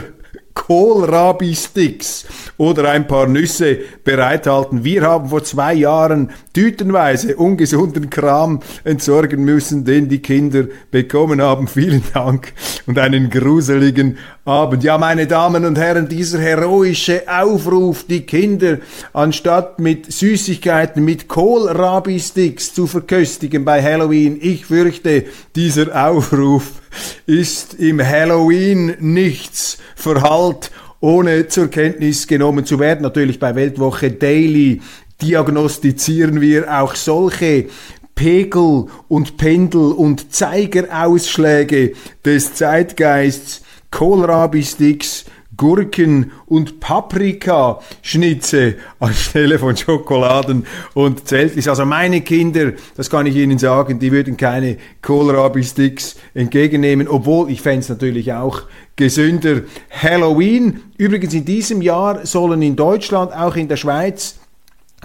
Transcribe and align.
Kohlrabi-Sticks 0.57 2.25
oder 2.57 2.89
ein 2.89 3.07
paar 3.07 3.27
Nüsse 3.27 3.77
bereithalten. 4.03 4.83
Wir 4.83 5.03
haben 5.03 5.29
vor 5.29 5.43
zwei 5.43 5.75
Jahren 5.75 6.31
tütenweise 6.53 7.35
ungesunden 7.35 8.09
Kram 8.09 8.61
entsorgen 8.83 9.45
müssen, 9.45 9.85
den 9.85 10.09
die 10.09 10.19
Kinder 10.19 10.65
bekommen 10.89 11.41
haben. 11.41 11.67
Vielen 11.77 12.01
Dank 12.11 12.53
und 12.87 12.97
einen 12.97 13.29
gruseligen 13.29 14.17
Abend. 14.45 14.83
Ja, 14.83 14.97
meine 14.97 15.27
Damen 15.27 15.63
und 15.63 15.77
Herren, 15.77 16.09
dieser 16.09 16.39
heroische 16.39 17.23
Aufruf, 17.27 18.05
die 18.05 18.21
Kinder 18.21 18.79
anstatt 19.13 19.79
mit 19.79 20.11
Süßigkeiten, 20.11 21.05
mit 21.05 21.27
Kohlrabi-Sticks 21.27 22.73
zu 22.73 22.87
verköstigen 22.87 23.63
bei 23.63 23.83
Halloween, 23.83 24.39
ich 24.41 24.65
fürchte, 24.65 25.25
dieser 25.55 26.09
Aufruf 26.09 26.81
ist 27.25 27.75
im 27.75 28.01
Halloween 28.05 28.95
nichts 28.99 29.77
verhallt, 29.95 30.71
ohne 30.99 31.47
zur 31.47 31.69
Kenntnis 31.69 32.27
genommen 32.27 32.65
zu 32.65 32.79
werden. 32.79 33.01
Natürlich 33.01 33.39
bei 33.39 33.55
Weltwoche 33.55 34.11
Daily 34.11 34.81
diagnostizieren 35.21 36.41
wir 36.41 36.81
auch 36.81 36.95
solche 36.95 37.67
Pegel 38.15 38.85
und 39.07 39.37
Pendel 39.37 39.91
und 39.91 40.33
Zeigerausschläge 40.33 41.93
des 42.25 42.55
Zeitgeists, 42.55 43.61
Kohlrabi-Sticks, 43.91 45.25
Gurken 45.57 46.31
und 46.45 46.79
Paprikaschnitze 46.79 48.75
anstelle 48.99 49.59
von 49.59 49.75
Schokoladen 49.75 50.65
und 50.93 51.27
Zeltlis. 51.27 51.67
Also 51.67 51.85
meine 51.85 52.21
Kinder, 52.21 52.73
das 52.95 53.09
kann 53.09 53.25
ich 53.25 53.35
Ihnen 53.35 53.57
sagen, 53.57 53.99
die 53.99 54.11
würden 54.11 54.37
keine 54.37 54.77
Kohlrabi-Sticks 55.01 56.15
entgegennehmen, 56.33 57.07
obwohl 57.07 57.49
ich 57.49 57.61
fände 57.61 57.79
es 57.79 57.89
natürlich 57.89 58.31
auch 58.33 58.61
gesünder. 58.95 59.61
Halloween, 59.89 60.81
übrigens 60.97 61.33
in 61.33 61.45
diesem 61.45 61.81
Jahr 61.81 62.25
sollen 62.25 62.61
in 62.61 62.75
Deutschland, 62.75 63.33
auch 63.33 63.55
in 63.55 63.67
der 63.67 63.77
Schweiz, 63.77 64.39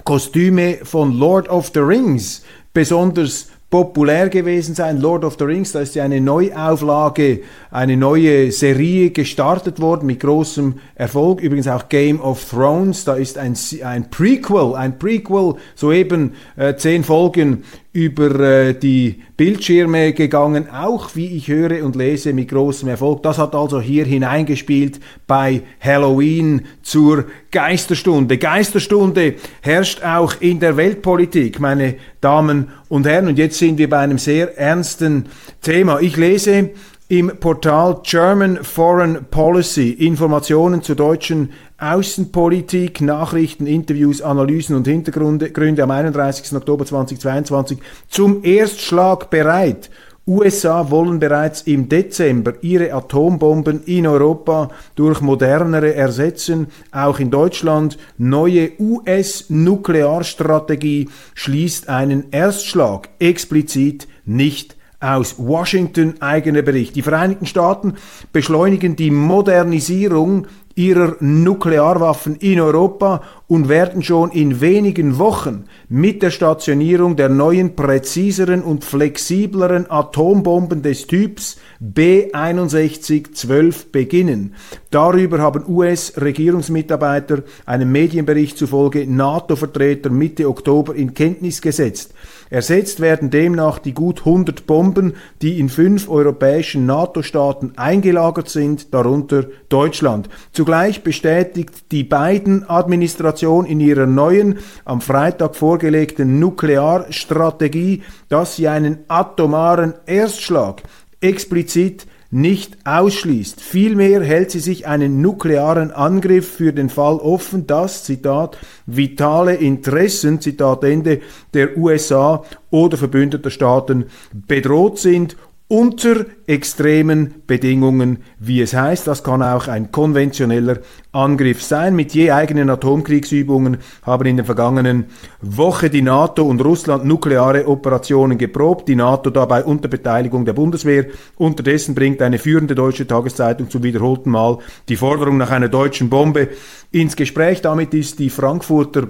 Kostüme 0.03 0.79
von 0.83 1.17
Lord 1.17 1.49
of 1.49 1.71
the 1.73 1.79
Rings 1.79 2.43
besonders 2.73 3.49
populär 3.73 4.29
gewesen 4.29 4.75
sein. 4.75 5.01
Lord 5.01 5.23
of 5.23 5.37
the 5.39 5.45
Rings, 5.45 5.71
da 5.71 5.79
ist 5.79 5.95
ja 5.95 6.03
eine 6.03 6.21
Neuauflage, 6.21 7.39
eine 7.71 7.97
neue 7.97 8.51
Serie 8.51 9.09
gestartet 9.09 9.81
worden 9.81 10.05
mit 10.05 10.19
großem 10.19 10.75
Erfolg. 10.93 11.41
Übrigens 11.41 11.67
auch 11.67 11.89
Game 11.89 12.21
of 12.21 12.47
Thrones, 12.47 13.03
da 13.03 13.15
ist 13.15 13.39
ein, 13.39 13.57
ein 13.83 14.11
Prequel, 14.11 14.75
ein 14.75 14.99
Prequel, 14.99 15.55
soeben 15.73 16.33
äh, 16.55 16.75
zehn 16.75 17.03
Folgen 17.03 17.63
über 17.93 18.39
äh, 18.39 18.73
die 18.73 19.21
Bildschirme 19.37 20.13
gegangen, 20.13 20.67
auch 20.67 21.15
wie 21.15 21.37
ich 21.37 21.47
höre 21.47 21.85
und 21.85 21.95
lese 21.95 22.33
mit 22.33 22.49
großem 22.49 22.89
Erfolg. 22.89 23.21
Das 23.21 23.37
hat 23.37 23.53
also 23.53 23.79
hier 23.79 24.03
hineingespielt 24.05 24.99
bei 25.27 25.61
Halloween 25.79 26.63
zur 26.81 27.25
Geisterstunde. 27.51 28.39
Geisterstunde 28.39 29.35
herrscht 29.61 30.03
auch 30.03 30.33
in 30.39 30.59
der 30.59 30.75
Weltpolitik, 30.75 31.59
meine 31.59 31.95
Damen 32.19 32.69
und 32.89 33.05
Herren. 33.05 33.27
Und 33.27 33.37
jetzt 33.37 33.59
sind 33.59 33.77
wir 33.77 33.89
bei 33.89 33.99
einem 33.99 34.17
sehr 34.17 34.57
ernsten 34.57 35.27
Thema. 35.61 35.99
Ich 35.99 36.17
lese 36.17 36.71
im 37.09 37.31
Portal 37.39 37.99
German 38.03 38.63
Foreign 38.63 39.25
Policy 39.29 39.91
Informationen 39.91 40.81
zur 40.81 40.95
deutschen 40.95 41.51
Außenpolitik, 41.77 43.01
Nachrichten, 43.01 43.67
Interviews, 43.67 44.21
Analysen 44.21 44.75
und 44.75 44.87
Hintergründe 44.87 45.51
Gründe 45.51 45.83
am 45.83 45.91
31. 45.91 46.55
Oktober 46.55 46.85
2022 46.85 47.77
zum 48.07 48.43
Erstschlag 48.43 49.29
bereit. 49.29 49.89
USA 50.25 50.89
wollen 50.89 51.19
bereits 51.19 51.63
im 51.63 51.89
Dezember 51.89 52.53
ihre 52.61 52.93
Atombomben 52.93 53.83
in 53.83 54.07
Europa 54.07 54.69
durch 54.95 55.19
modernere 55.19 55.93
ersetzen. 55.93 56.67
Auch 56.93 57.19
in 57.19 57.29
Deutschland 57.29 57.97
neue 58.17 58.71
US-Nuklearstrategie 58.79 61.09
schließt 61.33 61.89
einen 61.89 62.31
Erstschlag 62.31 63.09
explizit 63.19 64.07
nicht 64.23 64.77
aus 65.03 65.35
Washington 65.37 66.15
eigener 66.21 66.61
Bericht. 66.61 66.95
Die 66.95 67.01
Vereinigten 67.01 67.45
Staaten 67.45 67.95
beschleunigen 68.31 68.95
die 68.95 69.11
Modernisierung 69.11 70.47
ihrer 70.75 71.17
Nuklearwaffen 71.19 72.37
in 72.37 72.59
Europa 72.59 73.21
und 73.47 73.69
werden 73.69 74.01
schon 74.01 74.31
in 74.31 74.59
wenigen 74.59 75.19
Wochen 75.19 75.65
mit 75.87 76.23
der 76.23 76.31
Stationierung 76.31 77.15
der 77.15 77.29
neuen, 77.29 77.75
präziseren 77.75 78.63
und 78.63 78.83
flexibleren 78.83 79.91
Atombomben 79.91 80.81
des 80.81 81.05
Typs 81.05 81.57
B6112 81.79 83.91
beginnen. 83.91 84.55
Darüber 84.89 85.37
haben 85.39 85.63
US-Regierungsmitarbeiter 85.67 87.43
einem 87.67 87.91
Medienbericht 87.91 88.57
zufolge 88.57 89.05
NATO-Vertreter 89.05 90.09
Mitte 90.09 90.49
Oktober 90.49 90.95
in 90.95 91.13
Kenntnis 91.13 91.61
gesetzt. 91.61 92.15
Ersetzt 92.53 92.99
werden 92.99 93.31
demnach 93.31 93.79
die 93.79 93.95
gut 93.95 94.19
100 94.19 94.67
Bomben, 94.67 95.15
die 95.41 95.59
in 95.59 95.69
fünf 95.69 96.07
europäischen 96.07 96.85
NATO-Staaten 96.85 97.73
eingelagert 97.77 98.47
sind, 98.47 98.93
darunter 98.93 99.45
Deutschland. 99.69 100.29
Zugleich 100.51 101.01
bestätigt 101.01 101.91
die 101.91 102.07
Deklaration 102.07 103.65
in 103.65 103.79
ihrer 103.79 104.05
neuen, 104.05 104.59
am 104.85 105.01
Freitag 105.01 105.55
vorgelegten 105.55 106.37
Nuklearstrategie, 106.37 108.03
dass 108.29 108.55
sie 108.55 108.67
einen 108.67 108.99
atomaren 109.07 109.95
Erstschlag 110.05 110.83
explizit 111.21 112.05
nicht 112.33 112.77
ausschließt. 112.83 113.61
Vielmehr 113.61 114.23
hält 114.23 114.49
sie 114.49 114.59
sich 114.59 114.87
einen 114.87 115.21
nuklearen 115.21 115.91
Angriff 115.91 116.51
für 116.51 116.73
den 116.73 116.89
Fall 116.89 117.17
offen, 117.17 117.67
dass, 117.67 118.03
Zitat, 118.03 118.57
vitale 118.87 119.53
Interessen, 119.53 120.41
Zitat 120.41 120.83
Ende, 120.83 121.21
der 121.53 121.77
USA 121.77 122.43
oder 122.71 122.97
verbündeter 122.97 123.51
Staaten 123.51 124.05
bedroht 124.33 124.97
sind 124.97 125.37
unter 125.73 126.27
extremen 126.45 127.33
Bedingungen, 127.47 128.19
wie 128.37 128.61
es 128.61 128.75
heißt. 128.75 129.07
Das 129.07 129.23
kann 129.23 129.41
auch 129.41 129.67
ein 129.67 129.91
konventioneller 129.91 130.77
Angriff 131.11 131.63
sein. 131.63 131.95
Mit 131.95 132.13
je 132.13 132.29
eigenen 132.29 132.69
Atomkriegsübungen 132.69 133.77
haben 134.03 134.27
in 134.27 134.35
der 134.35 134.45
vergangenen 134.45 135.05
Woche 135.41 135.89
die 135.89 136.03
NATO 136.03 136.43
und 136.43 136.63
Russland 136.63 137.05
nukleare 137.05 137.67
Operationen 137.67 138.37
geprobt. 138.37 138.87
Die 138.87 138.95
NATO 138.95 139.31
dabei 139.31 139.63
unter 139.63 139.87
Beteiligung 139.87 140.45
der 140.45 140.53
Bundeswehr. 140.53 141.07
Unterdessen 141.37 141.95
bringt 141.95 142.21
eine 142.21 142.37
führende 142.37 142.75
deutsche 142.75 143.07
Tageszeitung 143.07 143.71
zum 143.71 143.81
wiederholten 143.81 144.29
Mal 144.29 144.59
die 144.89 144.95
Forderung 144.95 145.37
nach 145.37 145.49
einer 145.49 145.69
deutschen 145.69 146.07
Bombe 146.07 146.49
ins 146.91 147.15
Gespräch. 147.15 147.61
Damit 147.61 147.95
ist 147.95 148.19
die 148.19 148.29
Frankfurter 148.29 149.07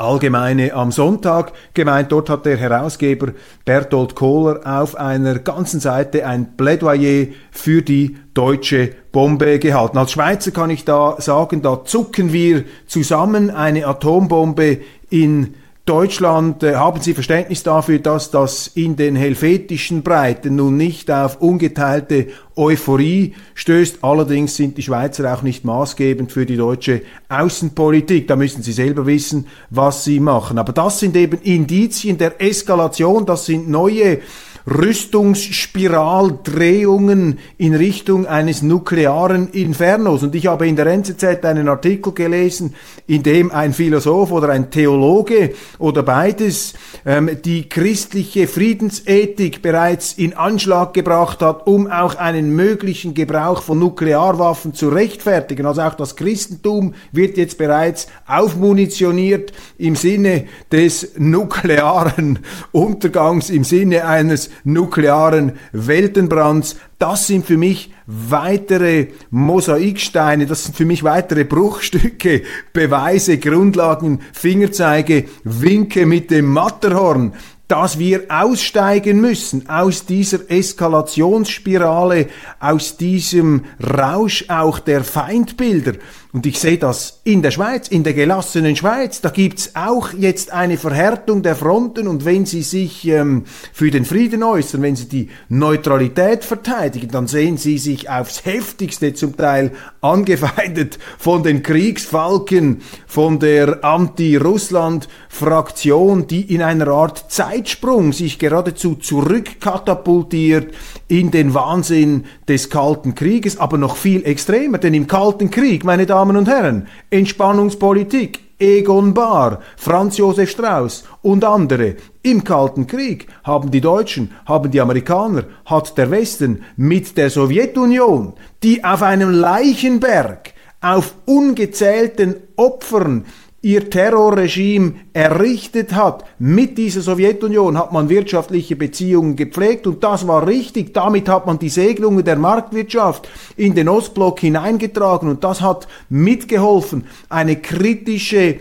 Allgemeine 0.00 0.72
am 0.72 0.92
Sonntag 0.92 1.52
gemeint. 1.74 2.10
Dort 2.10 2.30
hat 2.30 2.46
der 2.46 2.56
Herausgeber 2.56 3.32
Bertolt 3.64 4.14
Kohler 4.14 4.60
auf 4.64 4.96
einer 4.96 5.38
ganzen 5.38 5.80
Seite 5.80 6.26
ein 6.26 6.56
Plädoyer 6.56 7.26
für 7.50 7.82
die 7.82 8.16
deutsche 8.32 8.94
Bombe 9.12 9.58
gehalten. 9.58 9.98
Als 9.98 10.12
Schweizer 10.12 10.52
kann 10.52 10.70
ich 10.70 10.84
da 10.84 11.16
sagen, 11.18 11.62
da 11.62 11.84
zucken 11.84 12.32
wir 12.32 12.64
zusammen 12.86 13.50
eine 13.50 13.86
Atombombe 13.86 14.78
in 15.10 15.54
Deutschland 15.90 16.62
äh, 16.62 16.76
haben 16.76 17.00
Sie 17.00 17.14
Verständnis 17.14 17.64
dafür, 17.64 17.98
dass 17.98 18.30
das 18.30 18.68
in 18.68 18.94
den 18.94 19.16
helvetischen 19.16 20.04
Breiten 20.04 20.54
nun 20.54 20.76
nicht 20.76 21.10
auf 21.10 21.40
ungeteilte 21.40 22.28
Euphorie 22.54 23.34
stößt. 23.54 23.98
Allerdings 24.02 24.54
sind 24.54 24.78
die 24.78 24.82
Schweizer 24.82 25.34
auch 25.34 25.42
nicht 25.42 25.64
maßgebend 25.64 26.30
für 26.30 26.46
die 26.46 26.56
deutsche 26.56 27.02
Außenpolitik. 27.28 28.28
Da 28.28 28.36
müssen 28.36 28.62
sie 28.62 28.70
selber 28.70 29.04
wissen, 29.04 29.48
was 29.70 30.04
sie 30.04 30.20
machen. 30.20 30.58
Aber 30.58 30.72
das 30.72 31.00
sind 31.00 31.16
eben 31.16 31.40
Indizien 31.42 32.18
der 32.18 32.40
Eskalation, 32.40 33.26
das 33.26 33.46
sind 33.46 33.68
neue 33.68 34.20
Rüstungsspiraldrehungen 34.66 37.38
in 37.58 37.74
Richtung 37.74 38.26
eines 38.26 38.62
nuklearen 38.62 39.50
Infernos. 39.52 40.22
Und 40.22 40.34
ich 40.34 40.46
habe 40.46 40.66
in 40.68 40.76
der 40.76 40.86
NZZ 40.86 41.44
einen 41.44 41.68
Artikel 41.68 42.12
gelesen, 42.12 42.74
in 43.06 43.22
dem 43.22 43.50
ein 43.50 43.72
Philosoph 43.72 44.30
oder 44.32 44.50
ein 44.50 44.70
Theologe 44.70 45.54
oder 45.78 46.02
beides 46.02 46.74
ähm, 47.06 47.30
die 47.44 47.68
christliche 47.68 48.46
Friedensethik 48.46 49.62
bereits 49.62 50.12
in 50.12 50.34
Anschlag 50.34 50.94
gebracht 50.94 51.40
hat, 51.40 51.66
um 51.66 51.90
auch 51.90 52.16
einen 52.16 52.54
möglichen 52.54 53.14
Gebrauch 53.14 53.62
von 53.62 53.78
Nuklearwaffen 53.78 54.74
zu 54.74 54.90
rechtfertigen. 54.90 55.66
Also 55.66 55.82
auch 55.82 55.94
das 55.94 56.16
Christentum 56.16 56.94
wird 57.12 57.36
jetzt 57.36 57.58
bereits 57.58 58.08
aufmunitioniert 58.26 59.52
im 59.78 59.96
Sinne 59.96 60.44
des 60.70 61.12
nuklearen 61.16 62.40
Untergangs, 62.72 63.50
im 63.50 63.64
Sinne 63.64 64.06
eines 64.06 64.49
nuklearen 64.64 65.52
Weltenbrands. 65.72 66.76
Das 66.98 67.26
sind 67.26 67.46
für 67.46 67.56
mich 67.56 67.92
weitere 68.06 69.08
Mosaiksteine, 69.30 70.46
das 70.46 70.64
sind 70.64 70.76
für 70.76 70.84
mich 70.84 71.04
weitere 71.04 71.44
Bruchstücke, 71.44 72.42
Beweise, 72.72 73.38
Grundlagen, 73.38 74.20
Fingerzeige, 74.32 75.24
Winke 75.44 76.06
mit 76.06 76.30
dem 76.30 76.46
Matterhorn, 76.46 77.32
dass 77.70 78.00
wir 78.00 78.24
aussteigen 78.28 79.20
müssen 79.20 79.68
aus 79.68 80.04
dieser 80.04 80.50
Eskalationsspirale, 80.50 82.26
aus 82.58 82.96
diesem 82.96 83.64
Rausch 83.80 84.46
auch 84.48 84.80
der 84.80 85.04
Feindbilder. 85.04 85.92
Und 86.32 86.46
ich 86.46 86.60
sehe 86.60 86.78
das 86.78 87.22
in 87.24 87.42
der 87.42 87.50
Schweiz, 87.50 87.88
in 87.88 88.04
der 88.04 88.14
gelassenen 88.14 88.76
Schweiz. 88.76 89.20
Da 89.20 89.30
gibt's 89.30 89.74
auch 89.74 90.12
jetzt 90.12 90.52
eine 90.52 90.78
Verhärtung 90.78 91.42
der 91.42 91.56
Fronten. 91.56 92.06
Und 92.06 92.24
wenn 92.24 92.46
Sie 92.46 92.62
sich 92.62 93.04
ähm, 93.08 93.42
für 93.72 93.90
den 93.90 94.04
Frieden 94.04 94.44
äußern, 94.44 94.80
wenn 94.80 94.94
Sie 94.94 95.08
die 95.08 95.28
Neutralität 95.48 96.44
verteidigen, 96.44 97.10
dann 97.10 97.26
sehen 97.26 97.56
Sie 97.56 97.78
sich 97.78 98.08
aufs 98.08 98.44
heftigste 98.44 99.12
zum 99.12 99.36
Teil 99.36 99.72
angefeindet 100.00 101.00
von 101.18 101.42
den 101.42 101.64
Kriegsfalken, 101.64 102.82
von 103.08 103.40
der 103.40 103.84
Anti-Russland-Fraktion, 103.84 106.28
die 106.28 106.54
in 106.54 106.62
einer 106.62 106.86
Art 106.88 107.32
Zeitsprung 107.32 108.12
sich 108.12 108.38
geradezu 108.38 108.94
zurückkatapultiert 108.94 110.72
in 111.08 111.32
den 111.32 111.54
Wahnsinn 111.54 112.26
des 112.48 112.70
Kalten 112.70 113.16
Krieges, 113.16 113.58
aber 113.58 113.78
noch 113.78 113.96
viel 113.96 114.24
extremer, 114.24 114.78
denn 114.78 114.94
im 114.94 115.08
Kalten 115.08 115.50
Krieg, 115.50 115.82
meine 115.84 116.06
Damen 116.06 116.19
und 116.28 116.48
Herren, 116.48 116.86
Entspannungspolitik, 117.10 118.40
Egon 118.58 119.14
Bahr, 119.14 119.60
Franz 119.76 120.18
Josef 120.18 120.50
Strauß 120.50 121.04
und 121.22 121.44
andere. 121.44 121.96
Im 122.22 122.44
Kalten 122.44 122.86
Krieg 122.86 123.26
haben 123.42 123.70
die 123.70 123.80
Deutschen, 123.80 124.32
haben 124.44 124.70
die 124.70 124.80
Amerikaner, 124.80 125.44
hat 125.64 125.96
der 125.96 126.10
Westen 126.10 126.62
mit 126.76 127.16
der 127.16 127.30
Sowjetunion, 127.30 128.34
die 128.62 128.84
auf 128.84 129.02
einem 129.02 129.30
Leichenberg, 129.30 130.52
auf 130.82 131.14
ungezählten 131.24 132.36
Opfern 132.56 133.24
ihr 133.62 133.90
Terrorregime 133.90 134.94
errichtet 135.12 135.92
hat. 135.92 136.24
Mit 136.38 136.78
dieser 136.78 137.02
Sowjetunion 137.02 137.76
hat 137.76 137.92
man 137.92 138.08
wirtschaftliche 138.08 138.76
Beziehungen 138.76 139.36
gepflegt 139.36 139.86
und 139.86 140.02
das 140.02 140.26
war 140.26 140.46
richtig. 140.46 140.94
Damit 140.94 141.28
hat 141.28 141.46
man 141.46 141.58
die 141.58 141.68
Segnungen 141.68 142.24
der 142.24 142.36
Marktwirtschaft 142.36 143.28
in 143.56 143.74
den 143.74 143.88
Ostblock 143.88 144.40
hineingetragen 144.40 145.28
und 145.28 145.44
das 145.44 145.60
hat 145.60 145.88
mitgeholfen, 146.08 147.06
eine 147.28 147.56
kritische 147.56 148.56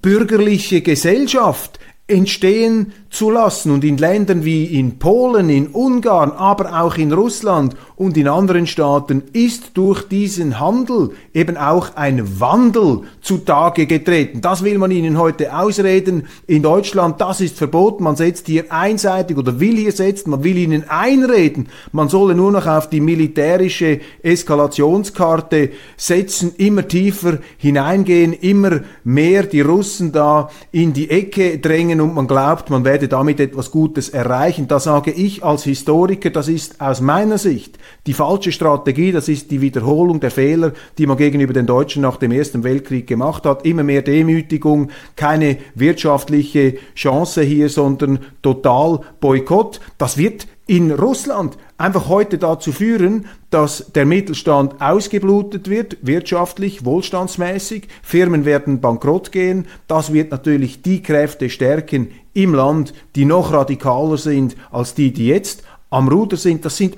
bürgerliche 0.00 0.80
Gesellschaft 0.80 1.78
entstehen 2.06 2.92
zu 3.12 3.30
lassen. 3.30 3.70
Und 3.70 3.84
in 3.84 3.98
Ländern 3.98 4.44
wie 4.44 4.64
in 4.64 4.98
Polen, 4.98 5.50
in 5.50 5.68
Ungarn, 5.68 6.32
aber 6.32 6.82
auch 6.82 6.96
in 6.96 7.12
Russland 7.12 7.76
und 7.94 8.16
in 8.16 8.26
anderen 8.26 8.66
Staaten 8.66 9.22
ist 9.32 9.72
durch 9.74 10.08
diesen 10.08 10.58
Handel 10.58 11.10
eben 11.34 11.56
auch 11.56 11.94
ein 11.94 12.40
Wandel 12.40 13.02
zutage 13.20 13.86
getreten. 13.86 14.40
Das 14.40 14.64
will 14.64 14.78
man 14.78 14.90
Ihnen 14.90 15.18
heute 15.18 15.56
ausreden. 15.56 16.26
In 16.46 16.62
Deutschland, 16.62 17.20
das 17.20 17.40
ist 17.40 17.58
verboten. 17.58 18.02
Man 18.02 18.16
setzt 18.16 18.46
hier 18.46 18.72
einseitig 18.72 19.36
oder 19.36 19.60
will 19.60 19.76
hier 19.76 19.92
setzen. 19.92 20.30
Man 20.30 20.42
will 20.42 20.56
Ihnen 20.56 20.88
einreden. 20.88 21.68
Man 21.92 22.08
solle 22.08 22.34
nur 22.34 22.50
noch 22.50 22.66
auf 22.66 22.88
die 22.88 23.00
militärische 23.00 24.00
Eskalationskarte 24.22 25.70
setzen, 25.96 26.54
immer 26.56 26.88
tiefer 26.88 27.38
hineingehen, 27.58 28.32
immer 28.32 28.80
mehr 29.04 29.42
die 29.44 29.60
Russen 29.60 30.12
da 30.12 30.48
in 30.72 30.92
die 30.94 31.10
Ecke 31.10 31.58
drängen 31.58 32.00
und 32.00 32.14
man 32.14 32.26
glaubt, 32.26 32.70
man 32.70 32.84
werde 32.84 33.01
damit 33.08 33.40
etwas 33.40 33.70
Gutes 33.70 34.08
erreichen. 34.08 34.68
Da 34.68 34.80
sage 34.80 35.10
ich 35.10 35.44
als 35.44 35.64
Historiker, 35.64 36.30
das 36.30 36.48
ist 36.48 36.80
aus 36.80 37.00
meiner 37.00 37.38
Sicht 37.38 37.78
die 38.06 38.12
falsche 38.12 38.52
Strategie, 38.52 39.12
das 39.12 39.28
ist 39.28 39.50
die 39.50 39.60
Wiederholung 39.60 40.20
der 40.20 40.30
Fehler, 40.30 40.72
die 40.98 41.06
man 41.06 41.16
gegenüber 41.16 41.52
den 41.52 41.66
Deutschen 41.66 42.02
nach 42.02 42.16
dem 42.16 42.32
Ersten 42.32 42.64
Weltkrieg 42.64 43.06
gemacht 43.06 43.44
hat. 43.44 43.64
Immer 43.64 43.82
mehr 43.82 44.02
Demütigung, 44.02 44.90
keine 45.16 45.58
wirtschaftliche 45.74 46.74
Chance 46.94 47.42
hier, 47.42 47.68
sondern 47.68 48.20
total 48.42 49.00
Boykott. 49.20 49.80
Das 49.98 50.18
wird 50.18 50.46
in 50.72 50.90
Russland 50.90 51.58
einfach 51.76 52.08
heute 52.08 52.38
dazu 52.38 52.72
führen, 52.72 53.26
dass 53.50 53.92
der 53.92 54.06
Mittelstand 54.06 54.80
ausgeblutet 54.80 55.68
wird, 55.68 55.98
wirtschaftlich, 56.00 56.86
wohlstandsmäßig, 56.86 57.88
Firmen 58.02 58.46
werden 58.46 58.80
bankrott 58.80 59.32
gehen, 59.32 59.66
das 59.86 60.14
wird 60.14 60.30
natürlich 60.30 60.80
die 60.80 61.02
Kräfte 61.02 61.50
stärken 61.50 62.08
im 62.32 62.54
Land, 62.54 62.94
die 63.16 63.26
noch 63.26 63.52
radikaler 63.52 64.16
sind 64.16 64.56
als 64.70 64.94
die, 64.94 65.12
die 65.12 65.26
jetzt 65.26 65.62
am 65.90 66.08
Ruder 66.08 66.38
sind. 66.38 66.64
Das 66.64 66.78
sind 66.78 66.96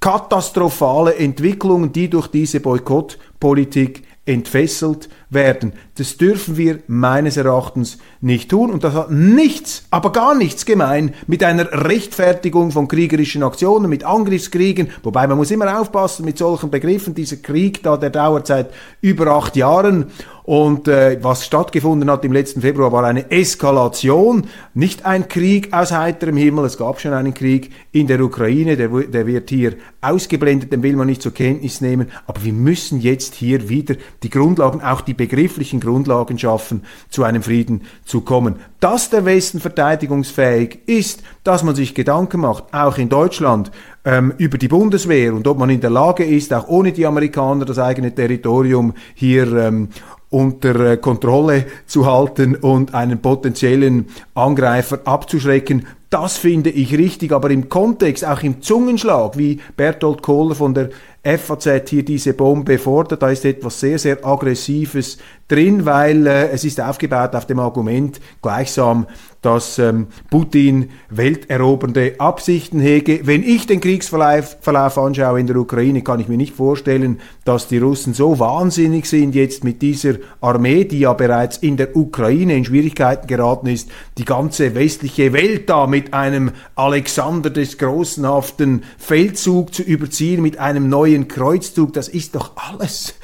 katastrophale 0.00 1.16
Entwicklungen, 1.16 1.92
die 1.92 2.08
durch 2.08 2.28
diese 2.28 2.60
Boykottpolitik 2.60 4.04
entfesselt 4.26 5.08
werden. 5.30 5.72
Das 5.94 6.16
dürfen 6.16 6.56
wir 6.56 6.80
meines 6.88 7.36
Erachtens 7.36 7.98
nicht 8.20 8.50
tun. 8.50 8.70
Und 8.70 8.84
das 8.84 8.92
hat 8.92 9.10
nichts, 9.10 9.84
aber 9.90 10.12
gar 10.12 10.34
nichts 10.34 10.66
gemein 10.66 11.14
mit 11.26 11.42
einer 11.44 11.70
Rechtfertigung 11.84 12.72
von 12.72 12.88
kriegerischen 12.88 13.44
Aktionen, 13.44 13.88
mit 13.88 14.04
Angriffskriegen. 14.04 14.90
Wobei 15.04 15.26
man 15.26 15.38
muss 15.38 15.52
immer 15.52 15.80
aufpassen 15.80 16.24
mit 16.24 16.38
solchen 16.38 16.70
Begriffen. 16.70 17.14
Dieser 17.14 17.36
Krieg 17.36 17.82
da, 17.84 17.96
der 17.96 18.10
dauert 18.10 18.48
seit 18.48 18.70
über 19.00 19.28
acht 19.28 19.56
Jahren. 19.56 20.06
Und 20.46 20.86
äh, 20.86 21.18
was 21.22 21.44
stattgefunden 21.44 22.08
hat 22.08 22.24
im 22.24 22.32
letzten 22.32 22.60
Februar 22.60 22.92
war 22.92 23.02
eine 23.02 23.32
Eskalation, 23.32 24.46
nicht 24.74 25.04
ein 25.04 25.26
Krieg 25.26 25.72
aus 25.72 25.90
heiterem 25.90 26.36
Himmel. 26.36 26.64
Es 26.66 26.78
gab 26.78 27.00
schon 27.00 27.12
einen 27.12 27.34
Krieg 27.34 27.72
in 27.90 28.06
der 28.06 28.20
Ukraine, 28.20 28.76
der, 28.76 28.88
der 28.88 29.26
wird 29.26 29.50
hier 29.50 29.74
ausgeblendet, 30.00 30.72
den 30.72 30.84
will 30.84 30.94
man 30.94 31.08
nicht 31.08 31.20
zur 31.20 31.34
Kenntnis 31.34 31.80
nehmen. 31.80 32.12
Aber 32.28 32.44
wir 32.44 32.52
müssen 32.52 33.00
jetzt 33.00 33.34
hier 33.34 33.68
wieder 33.68 33.96
die 34.22 34.30
Grundlagen, 34.30 34.82
auch 34.82 35.00
die 35.00 35.14
begrifflichen 35.14 35.80
Grundlagen 35.80 36.38
schaffen, 36.38 36.84
zu 37.10 37.24
einem 37.24 37.42
Frieden 37.42 37.82
zu 38.04 38.20
kommen. 38.20 38.54
Dass 38.78 39.10
der 39.10 39.24
Westen 39.24 39.58
verteidigungsfähig 39.58 40.78
ist, 40.86 41.24
dass 41.42 41.64
man 41.64 41.74
sich 41.74 41.92
Gedanken 41.92 42.42
macht, 42.42 42.72
auch 42.72 42.98
in 42.98 43.08
Deutschland, 43.08 43.72
ähm, 44.04 44.32
über 44.38 44.56
die 44.56 44.68
Bundeswehr 44.68 45.34
und 45.34 45.48
ob 45.48 45.58
man 45.58 45.68
in 45.68 45.80
der 45.80 45.90
Lage 45.90 46.24
ist, 46.24 46.54
auch 46.54 46.68
ohne 46.68 46.92
die 46.92 47.04
Amerikaner 47.04 47.64
das 47.64 47.80
eigene 47.80 48.14
Territorium 48.14 48.94
hier 49.14 49.52
ähm, 49.56 49.88
unter 50.36 50.92
äh, 50.92 50.96
Kontrolle 50.98 51.64
zu 51.86 52.04
halten 52.04 52.56
und 52.56 52.92
einen 52.94 53.22
potenziellen 53.22 54.08
Angreifer 54.34 55.00
abzuschrecken. 55.06 55.86
Das 56.10 56.36
finde 56.36 56.70
ich 56.70 56.96
richtig, 56.96 57.32
aber 57.32 57.50
im 57.50 57.68
Kontext, 57.68 58.24
auch 58.24 58.42
im 58.42 58.62
Zungenschlag, 58.62 59.36
wie 59.36 59.60
Bertolt 59.76 60.22
Kohler 60.22 60.54
von 60.54 60.72
der 60.72 60.90
FAZ 61.24 61.88
hier 61.88 62.04
diese 62.04 62.34
Bombe 62.34 62.78
fordert, 62.78 63.22
da 63.22 63.30
ist 63.30 63.44
etwas 63.44 63.80
sehr, 63.80 63.98
sehr 63.98 64.24
Aggressives 64.24 65.18
drin, 65.48 65.84
weil 65.84 66.26
äh, 66.26 66.50
es 66.50 66.64
ist 66.64 66.80
aufgebaut 66.80 67.34
auf 67.34 67.46
dem 67.46 67.58
Argument 67.58 68.20
gleichsam, 68.42 69.06
dass 69.42 69.78
ähm, 69.78 70.08
Putin 70.30 70.90
welterobernde 71.08 72.14
Absichten 72.18 72.80
hege. 72.80 73.20
Wenn 73.24 73.44
ich 73.44 73.66
den 73.66 73.80
Kriegsverlauf 73.80 74.56
Verlauf 74.60 74.98
anschaue 74.98 75.38
in 75.38 75.46
der 75.46 75.56
Ukraine, 75.56 76.02
kann 76.02 76.18
ich 76.18 76.28
mir 76.28 76.36
nicht 76.36 76.54
vorstellen, 76.54 77.20
dass 77.44 77.68
die 77.68 77.78
Russen 77.78 78.12
so 78.12 78.40
wahnsinnig 78.40 79.06
sind 79.06 79.34
jetzt 79.36 79.62
mit 79.62 79.82
dieser 79.82 80.14
Armee, 80.40 80.84
die 80.84 81.00
ja 81.00 81.12
bereits 81.12 81.58
in 81.58 81.76
der 81.76 81.94
Ukraine 81.96 82.56
in 82.56 82.64
Schwierigkeiten 82.64 83.28
geraten 83.28 83.68
ist, 83.68 83.88
die 84.18 84.24
ganze 84.24 84.74
westliche 84.74 85.32
Welt 85.32 85.70
da 85.70 85.86
mit 85.96 86.12
einem 86.12 86.50
Alexander 86.74 87.48
des 87.48 87.78
Großenhaften 87.78 88.84
Feldzug 88.98 89.72
zu 89.72 89.82
überziehen, 89.82 90.42
mit 90.42 90.58
einem 90.58 90.90
neuen 90.90 91.26
Kreuzzug. 91.26 91.94
Das 91.94 92.08
ist 92.08 92.34
doch 92.34 92.52
alles 92.56 93.14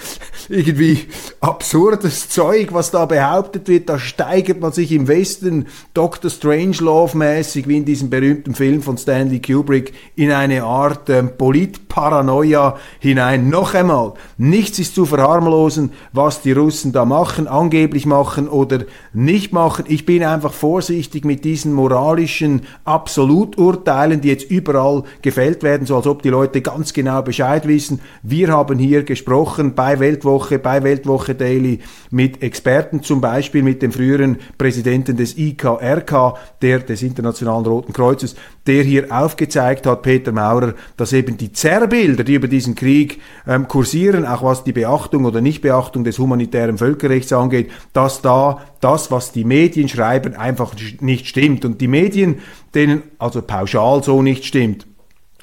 irgendwie 0.49 1.07
absurdes 1.41 2.29
Zeug, 2.29 2.73
was 2.73 2.91
da 2.91 3.07
behauptet 3.07 3.69
wird. 3.69 3.89
Da 3.89 3.99
steigert 3.99 4.61
man 4.61 4.73
sich 4.73 4.93
im 4.93 5.09
Westen 5.09 5.67
Dr. 5.95 6.31
Strangelove-mäßig, 6.31 7.69
wie 7.69 7.79
in 7.79 7.85
diesem 7.85 8.11
berühmten 8.11 8.55
Film 8.55 8.83
von 8.83 8.99
Stanley 8.99 9.41
Kubrick, 9.41 9.93
in 10.17 10.31
eine 10.31 10.65
Art 10.65 11.09
ähm, 11.11 11.31
Politparanoia 11.37 12.77
hinein. 12.99 13.49
Noch 13.49 13.75
einmal, 13.75 14.15
nichts 14.37 14.79
ist 14.79 14.95
zu 14.95 15.07
verharmlosen, 15.07 15.93
was 16.13 16.43
die 16.43 16.53
Russen 16.53 16.93
da 16.93 17.05
machen, 17.05 17.47
angeblich 17.47 18.07
machen 18.07 18.49
oder 18.49 18.81
nicht 19.13 19.53
machen. 19.53 19.85
Ich 19.89 20.07
bin 20.07 20.25
einfach 20.25 20.53
vorsichtig 20.53 21.25
mit 21.25 21.45
diesen 21.45 21.73
moralischen 21.73 22.63
Absoluturteilen, 22.85 24.21
die 24.21 24.29
jetzt 24.29 24.51
überall 24.51 25.05
gefällt 25.23 25.63
werden, 25.63 25.87
so 25.87 25.97
als 25.97 26.07
ob 26.07 26.23
die 26.23 26.29
Leute 26.29 26.63
ganz 26.63 26.93
genau 26.93 27.23
Bescheid 27.23 27.67
wissen. 27.67 28.01
Wir 28.23 28.49
haben 28.49 28.79
hier 28.79 29.03
gesprochen 29.03 29.75
bei 29.75 30.01
Weltwoche, 30.01 30.32
bei 30.41 30.83
Weltwoche 30.83 31.35
Daily 31.35 31.81
mit 32.11 32.43
Experten, 32.43 33.03
zum 33.03 33.21
Beispiel 33.21 33.63
mit 33.63 33.83
dem 33.83 33.93
früheren 33.93 34.39
Präsidenten 34.59 35.17
des 35.17 35.37
IKRK, 35.37 36.35
der 36.61 36.81
des 36.81 37.03
Internationalen 37.03 37.67
Roten 37.67 37.93
Kreuzes, 37.93 38.35
der 38.67 38.83
hier 38.85 39.11
aufgezeigt 39.11 39.87
hat, 39.87 40.03
Peter 40.03 40.33
Maurer, 40.33 40.75
dass 40.97 41.13
eben 41.13 41.37
die 41.37 41.53
Zerrbilder, 41.53 42.25
die 42.25 42.35
über 42.35 42.49
diesen 42.49 42.75
Krieg 42.75 43.21
ähm, 43.47 43.69
kursieren, 43.69 44.25
auch 44.25 44.43
was 44.43 44.65
die 44.65 44.73
Beachtung 44.73 45.25
oder 45.25 45.41
Nichtbeachtung 45.41 46.05
des 46.05 46.19
humanitären 46.19 46.79
Völkerrechts 46.79 47.33
angeht, 47.33 47.71
dass 47.93 48.23
da 48.23 48.63
das, 48.81 49.11
was 49.11 49.33
die 49.33 49.45
Medien 49.45 49.89
schreiben, 49.89 50.35
einfach 50.35 50.75
nicht 51.01 51.27
stimmt. 51.27 51.65
Und 51.65 51.81
die 51.81 51.89
Medien, 51.89 52.41
denen 52.75 53.03
also 53.19 53.43
pauschal 53.43 54.03
so 54.03 54.23
nicht 54.23 54.45
stimmt, 54.45 54.87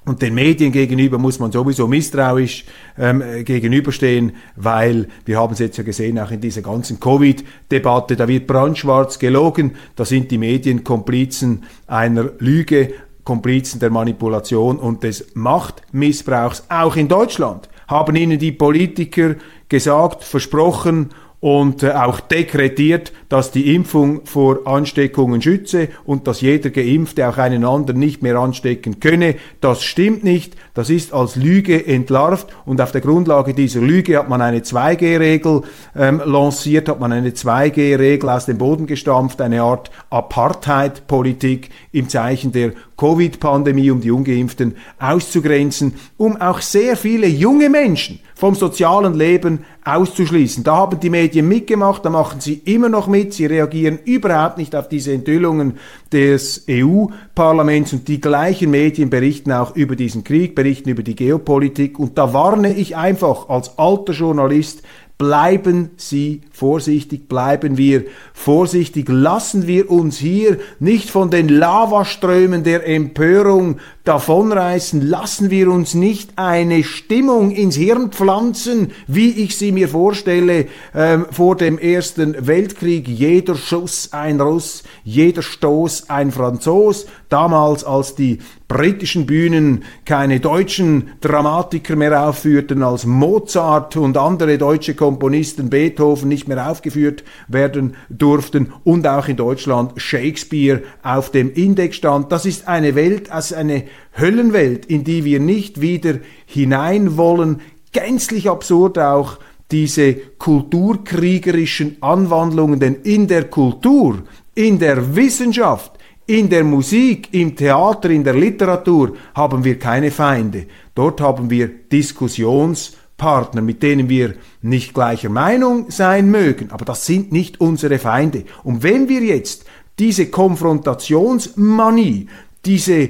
und 0.05 0.21
den 0.21 0.33
Medien 0.33 0.71
gegenüber 0.71 1.17
muss 1.17 1.39
man 1.39 1.51
sowieso 1.51 1.87
misstrauisch 1.87 2.65
ähm, 2.97 3.21
gegenüberstehen, 3.43 4.33
weil 4.55 5.07
wir 5.25 5.37
haben 5.37 5.53
es 5.53 5.59
jetzt 5.59 5.77
ja 5.77 5.83
gesehen, 5.83 6.17
auch 6.19 6.31
in 6.31 6.41
dieser 6.41 6.61
ganzen 6.61 6.99
Covid-Debatte, 6.99 8.15
da 8.15 8.27
wird 8.27 8.47
brandschwarz 8.47 9.19
gelogen, 9.19 9.75
da 9.95 10.05
sind 10.05 10.31
die 10.31 10.37
Medien 10.37 10.83
Komplizen 10.83 11.63
einer 11.87 12.31
Lüge, 12.39 12.93
Komplizen 13.23 13.79
der 13.79 13.91
Manipulation 13.91 14.77
und 14.77 15.03
des 15.03 15.35
Machtmissbrauchs. 15.35 16.63
Auch 16.69 16.95
in 16.95 17.07
Deutschland 17.07 17.69
haben 17.87 18.15
ihnen 18.15 18.39
die 18.39 18.51
Politiker 18.51 19.35
gesagt, 19.67 20.23
versprochen 20.23 21.09
und 21.41 21.83
äh, 21.83 21.91
auch 21.91 22.19
dekretiert, 22.19 23.13
dass 23.29 23.51
die 23.51 23.73
Impfung 23.73 24.25
vor 24.25 24.67
Ansteckungen 24.67 25.41
schütze 25.41 25.87
und 26.03 26.27
dass 26.27 26.41
jeder 26.41 26.69
Geimpfte 26.69 27.29
auch 27.29 27.37
einen 27.37 27.63
anderen 27.63 27.99
nicht 27.99 28.21
mehr 28.21 28.35
anstecken 28.35 28.99
könne. 28.99 29.35
Das 29.61 29.83
stimmt 29.83 30.23
nicht. 30.23 30.55
Das 30.73 30.89
ist 30.89 31.13
als 31.13 31.35
Lüge 31.35 31.85
entlarvt 31.85 32.47
und 32.65 32.81
auf 32.81 32.91
der 32.91 33.01
Grundlage 33.01 33.53
dieser 33.53 33.79
Lüge 33.79 34.17
hat 34.17 34.27
man 34.27 34.41
eine 34.41 34.59
2G-Regel 34.59 35.61
ähm, 35.95 36.21
lanciert, 36.25 36.89
hat 36.89 36.99
man 36.99 37.13
eine 37.13 37.29
2G-Regel 37.29 38.29
aus 38.29 38.45
dem 38.45 38.57
Boden 38.57 38.85
gestampft, 38.85 39.39
eine 39.39 39.61
Art 39.61 39.91
Apartheid-Politik 40.09 41.69
im 41.91 42.09
Zeichen 42.09 42.51
der 42.51 42.73
Covid-Pandemie, 42.97 43.91
um 43.91 44.01
die 44.01 44.11
Ungeimpften 44.11 44.75
auszugrenzen, 44.99 45.95
um 46.17 46.35
auch 46.35 46.59
sehr 46.59 46.97
viele 46.97 47.27
junge 47.27 47.69
Menschen 47.69 48.19
vom 48.39 48.55
sozialen 48.55 49.15
Leben 49.15 49.65
auszuschließen. 49.83 50.63
Da 50.63 50.77
haben 50.77 50.97
die 51.01 51.09
Medien 51.09 51.45
mitgemacht, 51.45 52.05
da 52.05 52.09
machen 52.09 52.39
sie 52.39 52.53
immer 52.63 52.87
noch 52.87 53.07
mit, 53.07 53.33
sie 53.33 53.45
reagieren 53.45 53.99
überhaupt 54.05 54.57
nicht 54.57 54.77
auf 54.77 54.87
diese 54.87 55.11
Enthüllungen 55.11 55.73
des 56.13 56.63
EU-Parlaments 56.69 57.91
und 57.91 58.07
die 58.07 58.21
gleichen 58.21 58.71
Medien 58.71 59.09
berichten 59.09 59.51
auch 59.51 59.75
über 59.75 59.97
diesen 59.97 60.23
Krieg, 60.23 60.55
berichten 60.55 60.87
über 60.87 61.03
die 61.03 61.17
Geopolitik. 61.17 61.99
Und 61.99 62.17
da 62.17 62.31
warne 62.31 62.73
ich 62.73 62.95
einfach 62.95 63.49
als 63.49 63.77
alter 63.77 64.13
Journalist, 64.13 64.83
Bleiben 65.21 65.89
Sie 65.97 66.43
vorsichtig, 66.49 67.27
bleiben 67.27 67.75
wir 67.75 68.05
vorsichtig, 68.31 69.09
lassen 69.09 69.67
wir 69.67 69.91
uns 69.91 70.17
hier 70.17 70.59
nicht 70.79 71.09
von 71.09 71.29
den 71.29 71.49
Lavaströmen 71.49 72.63
der 72.63 72.87
Empörung 72.87 73.79
davonreißen, 74.09 75.07
lassen 75.07 75.51
wir 75.51 75.69
uns 75.69 75.93
nicht 75.93 76.31
eine 76.35 76.83
Stimmung 76.83 77.51
ins 77.51 77.75
Hirn 77.75 78.09
pflanzen, 78.09 78.91
wie 79.05 79.29
ich 79.29 79.55
sie 79.55 79.71
mir 79.71 79.87
vorstelle 79.87 80.65
ähm, 80.95 81.27
vor 81.29 81.55
dem 81.55 81.77
Ersten 81.77 82.47
Weltkrieg. 82.47 83.07
Jeder 83.07 83.53
Schuss 83.53 84.11
ein 84.11 84.41
Russ, 84.41 84.81
jeder 85.03 85.43
Stoß 85.43 86.09
ein 86.09 86.31
Franzos. 86.31 87.05
Damals, 87.29 87.83
als 87.83 88.15
die 88.15 88.39
britischen 88.69 89.25
Bühnen 89.25 89.83
keine 90.05 90.39
deutschen 90.39 91.11
Dramatiker 91.21 91.95
mehr 91.95 92.27
aufführten, 92.27 92.83
als 92.83 93.05
Mozart 93.05 93.97
und 93.97 94.15
andere 94.15 94.57
deutsche 94.57 94.93
Komponisten 94.93 95.69
Beethoven 95.69 96.29
nicht 96.29 96.47
mehr 96.47 96.69
aufgeführt 96.69 97.23
werden 97.47 97.95
durften 98.09 98.71
und 98.83 99.07
auch 99.07 99.27
in 99.27 99.37
Deutschland 99.37 99.93
Shakespeare 99.99 100.83
auf 101.03 101.31
dem 101.31 101.51
Index 101.51 101.97
stand. 101.97 102.31
Das 102.31 102.45
ist 102.45 102.67
eine 102.67 102.93
Welt, 102.95 103.31
also 103.31 103.55
eine 103.55 103.85
Höllenwelt, 104.17 104.85
in 104.85 105.03
die 105.03 105.23
wir 105.23 105.39
nicht 105.39 105.81
wieder 105.81 106.19
hinein 106.45 107.17
wollen. 107.17 107.61
Gänzlich 107.91 108.49
absurd 108.49 108.99
auch 108.99 109.39
diese 109.71 110.13
kulturkriegerischen 110.13 111.97
Anwandlungen, 112.01 112.79
denn 112.79 112.95
in 113.03 113.27
der 113.27 113.45
Kultur, 113.45 114.23
in 114.55 114.79
der 114.79 115.15
Wissenschaft, 115.15 115.93
in 116.25 116.49
der 116.49 116.63
Musik, 116.63 117.29
im 117.31 117.55
Theater, 117.55 118.09
in 118.09 118.23
der 118.23 118.35
Literatur 118.35 119.15
haben 119.33 119.63
wir 119.63 119.79
keine 119.79 120.11
Feinde. 120.11 120.65
Dort 120.93 121.21
haben 121.21 121.49
wir 121.49 121.67
Diskussionspartner, 121.67 123.61
mit 123.61 123.81
denen 123.81 124.09
wir 124.09 124.35
nicht 124.61 124.93
gleicher 124.93 125.29
Meinung 125.29 125.89
sein 125.89 126.29
mögen, 126.29 126.71
aber 126.71 126.85
das 126.85 127.05
sind 127.05 127.31
nicht 127.31 127.61
unsere 127.61 127.99
Feinde. 127.99 128.43
Und 128.63 128.83
wenn 128.83 129.09
wir 129.09 129.21
jetzt 129.21 129.65
diese 129.97 130.27
Konfrontationsmanie, 130.27 132.27
diese 132.65 133.09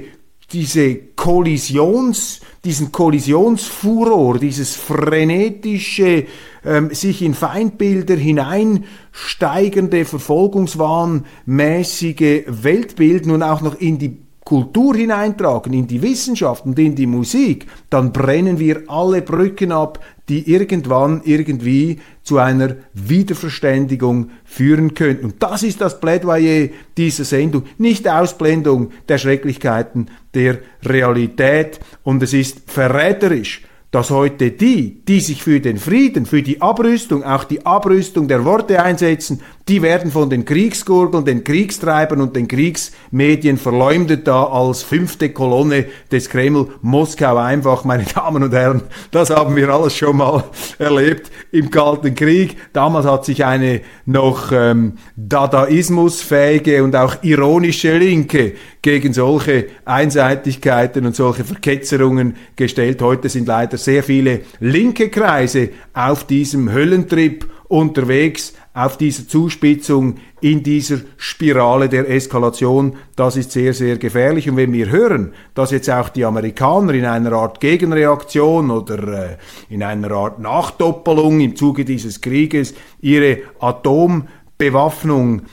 diese 0.51 0.95
Kollisions, 1.15 2.41
diesen 2.65 2.91
Kollisionsfuror, 2.91 4.39
dieses 4.39 4.75
frenetische, 4.75 6.25
ähm, 6.65 6.93
sich 6.93 7.21
in 7.21 7.33
Feindbilder 7.33 8.15
hineinsteigende, 8.15 10.03
verfolgungswahnmäßige 10.05 12.43
Weltbild 12.47 13.27
nun 13.27 13.43
auch 13.43 13.61
noch 13.61 13.79
in 13.79 13.99
die 13.99 14.17
Kultur 14.49 14.95
hineintragen, 14.95 15.73
in 15.73 15.85
die 15.85 16.01
Wissenschaft 16.01 16.65
und 16.65 16.79
in 16.79 16.95
die 16.95 17.05
Musik, 17.05 17.67
dann 17.91 18.11
brennen 18.11 18.57
wir 18.57 18.81
alle 18.87 19.21
Brücken 19.21 19.71
ab, 19.71 20.03
die 20.27 20.51
irgendwann 20.51 21.21
irgendwie 21.23 21.99
zu 22.23 22.39
einer 22.39 22.75
Wiederverständigung 22.95 24.31
führen 24.45 24.95
könnten. 24.95 25.25
Und 25.25 25.43
das 25.43 25.61
ist 25.61 25.81
das 25.81 25.99
Plädoyer 25.99 26.69
dieser 26.97 27.25
Sendung, 27.25 27.65
nicht 27.77 28.07
Ausblendung 28.07 28.89
der 29.07 29.19
Schrecklichkeiten 29.19 30.09
der 30.33 30.59
Realität. 30.83 31.79
Und 32.03 32.23
es 32.23 32.33
ist 32.33 32.69
verräterisch, 32.69 33.61
dass 33.91 34.11
heute 34.11 34.51
die, 34.51 35.03
die 35.03 35.19
sich 35.19 35.41
für 35.41 35.59
den 35.59 35.77
Frieden, 35.77 36.27
für 36.27 36.43
die 36.43 36.61
Abrüstung, 36.61 37.23
auch 37.23 37.43
die 37.43 37.65
Abrüstung 37.65 38.27
der 38.27 38.45
Worte 38.45 38.83
einsetzen, 38.83 39.41
die 39.67 39.81
werden 39.81 40.11
von 40.11 40.29
den 40.29 40.45
Kriegsgurgeln, 40.45 41.25
den 41.25 41.43
Kriegstreibern 41.43 42.21
und 42.21 42.35
den 42.35 42.47
Kriegsmedien 42.47 43.57
verleumdet 43.57 44.27
da 44.27 44.43
als 44.43 44.83
fünfte 44.83 45.29
Kolonne 45.29 45.85
des 46.11 46.29
Kreml. 46.29 46.67
Moskau 46.81 47.37
einfach, 47.37 47.83
meine 47.83 48.03
Damen 48.15 48.43
und 48.43 48.53
Herren, 48.53 48.83
das 49.09 49.31
haben 49.31 49.55
wir 49.55 49.69
alles 49.69 49.95
schon 49.95 50.17
mal 50.17 50.43
erlebt 50.77 51.31
im 51.51 51.71
Kalten 51.71 52.13
Krieg. 52.13 52.57
Damals 52.73 53.07
hat 53.07 53.25
sich 53.25 53.43
eine 53.43 53.81
noch 54.05 54.51
ähm, 54.51 54.93
dadaismusfähige 55.15 56.83
und 56.83 56.95
auch 56.95 57.23
ironische 57.23 57.97
Linke 57.97 58.53
gegen 58.81 59.13
solche 59.13 59.67
Einseitigkeiten 59.83 61.05
und 61.05 61.15
solche 61.15 61.43
Verketzerungen 61.43 62.35
gestellt. 62.55 63.01
Heute 63.01 63.29
sind 63.29 63.47
leider 63.47 63.78
sehr 63.83 64.03
viele 64.03 64.41
linke 64.59 65.09
Kreise 65.09 65.69
auf 65.93 66.25
diesem 66.25 66.71
Höllentrip 66.71 67.49
unterwegs 67.69 68.53
auf 68.73 68.97
dieser 68.97 69.27
Zuspitzung, 69.27 70.15
in 70.41 70.63
dieser 70.63 70.99
Spirale 71.17 71.89
der 71.89 72.09
Eskalation. 72.09 72.95
Das 73.15 73.35
ist 73.35 73.51
sehr, 73.51 73.73
sehr 73.73 73.97
gefährlich. 73.97 74.49
Und 74.49 74.57
wenn 74.57 74.73
wir 74.73 74.89
hören, 74.89 75.33
dass 75.53 75.71
jetzt 75.71 75.89
auch 75.89 76.09
die 76.09 76.25
Amerikaner 76.25 76.93
in 76.93 77.05
einer 77.05 77.33
Art 77.33 77.59
Gegenreaktion 77.59 78.71
oder 78.71 79.31
äh, 79.31 79.37
in 79.69 79.83
einer 79.83 80.11
Art 80.11 80.39
Nachdoppelung 80.39 81.39
im 81.41 81.55
Zuge 81.55 81.85
dieses 81.85 82.21
Krieges 82.21 82.73
ihre 83.01 83.39
Atombewaffnung 83.59 85.43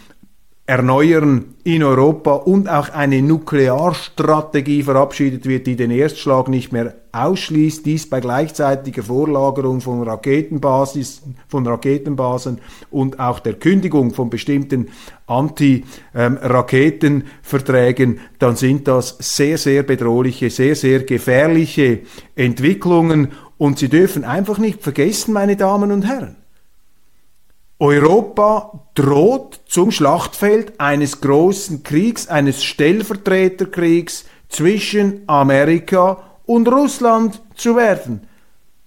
erneuern 0.67 1.55
in 1.63 1.85
Europa 1.85 2.33
und 2.33 2.69
auch 2.69 2.89
eine 2.89 3.23
Nuklearstrategie 3.23 4.83
verabschiedet 4.83 5.47
wird, 5.47 5.69
die 5.69 5.77
den 5.77 5.93
Erstschlag 5.93 6.49
nicht 6.49 6.73
mehr 6.73 6.95
ausschließt, 7.13 7.87
dies 7.87 8.11
bei 8.11 8.19
gleichzeitiger 8.21 9.05
Vorlagerung 9.05 9.81
von 9.81 10.03
Raketenbasis, 10.03 11.23
von 11.49 11.65
Raketenbasen 11.67 12.59
und 12.91 13.21
auch 13.21 13.39
der 13.39 13.55
Kündigung 13.55 14.13
von 14.13 14.29
bestimmten 14.29 14.89
Anti-Raketenverträgen, 15.29 18.19
dann 18.41 18.57
sind 18.57 18.89
das 18.89 19.17
sehr, 19.21 19.59
sehr 19.59 19.85
bedrohliche, 19.85 20.51
sehr, 20.51 20.75
sehr 20.75 21.05
gefährliche 21.05 22.01
Entwicklungen. 22.35 23.29
Und 23.57 23.79
Sie 23.79 23.89
dürfen 23.89 24.25
einfach 24.25 24.59
nicht 24.59 24.83
vergessen, 24.83 25.33
meine 25.33 25.55
Damen 25.57 25.93
und 25.93 26.03
Herren, 26.03 26.35
Europa 27.79 28.81
droht 28.95 29.61
zum 29.67 29.91
Schlachtfeld 29.91 30.81
eines 30.81 31.21
großen 31.21 31.83
Kriegs, 31.83 32.27
eines 32.27 32.65
Stellvertreterkriegs 32.65 34.25
zwischen 34.49 35.23
Amerika 35.27 36.19
und 36.47 36.69
Russland 36.69 37.43
zu 37.55 37.77
werden. 37.77 38.27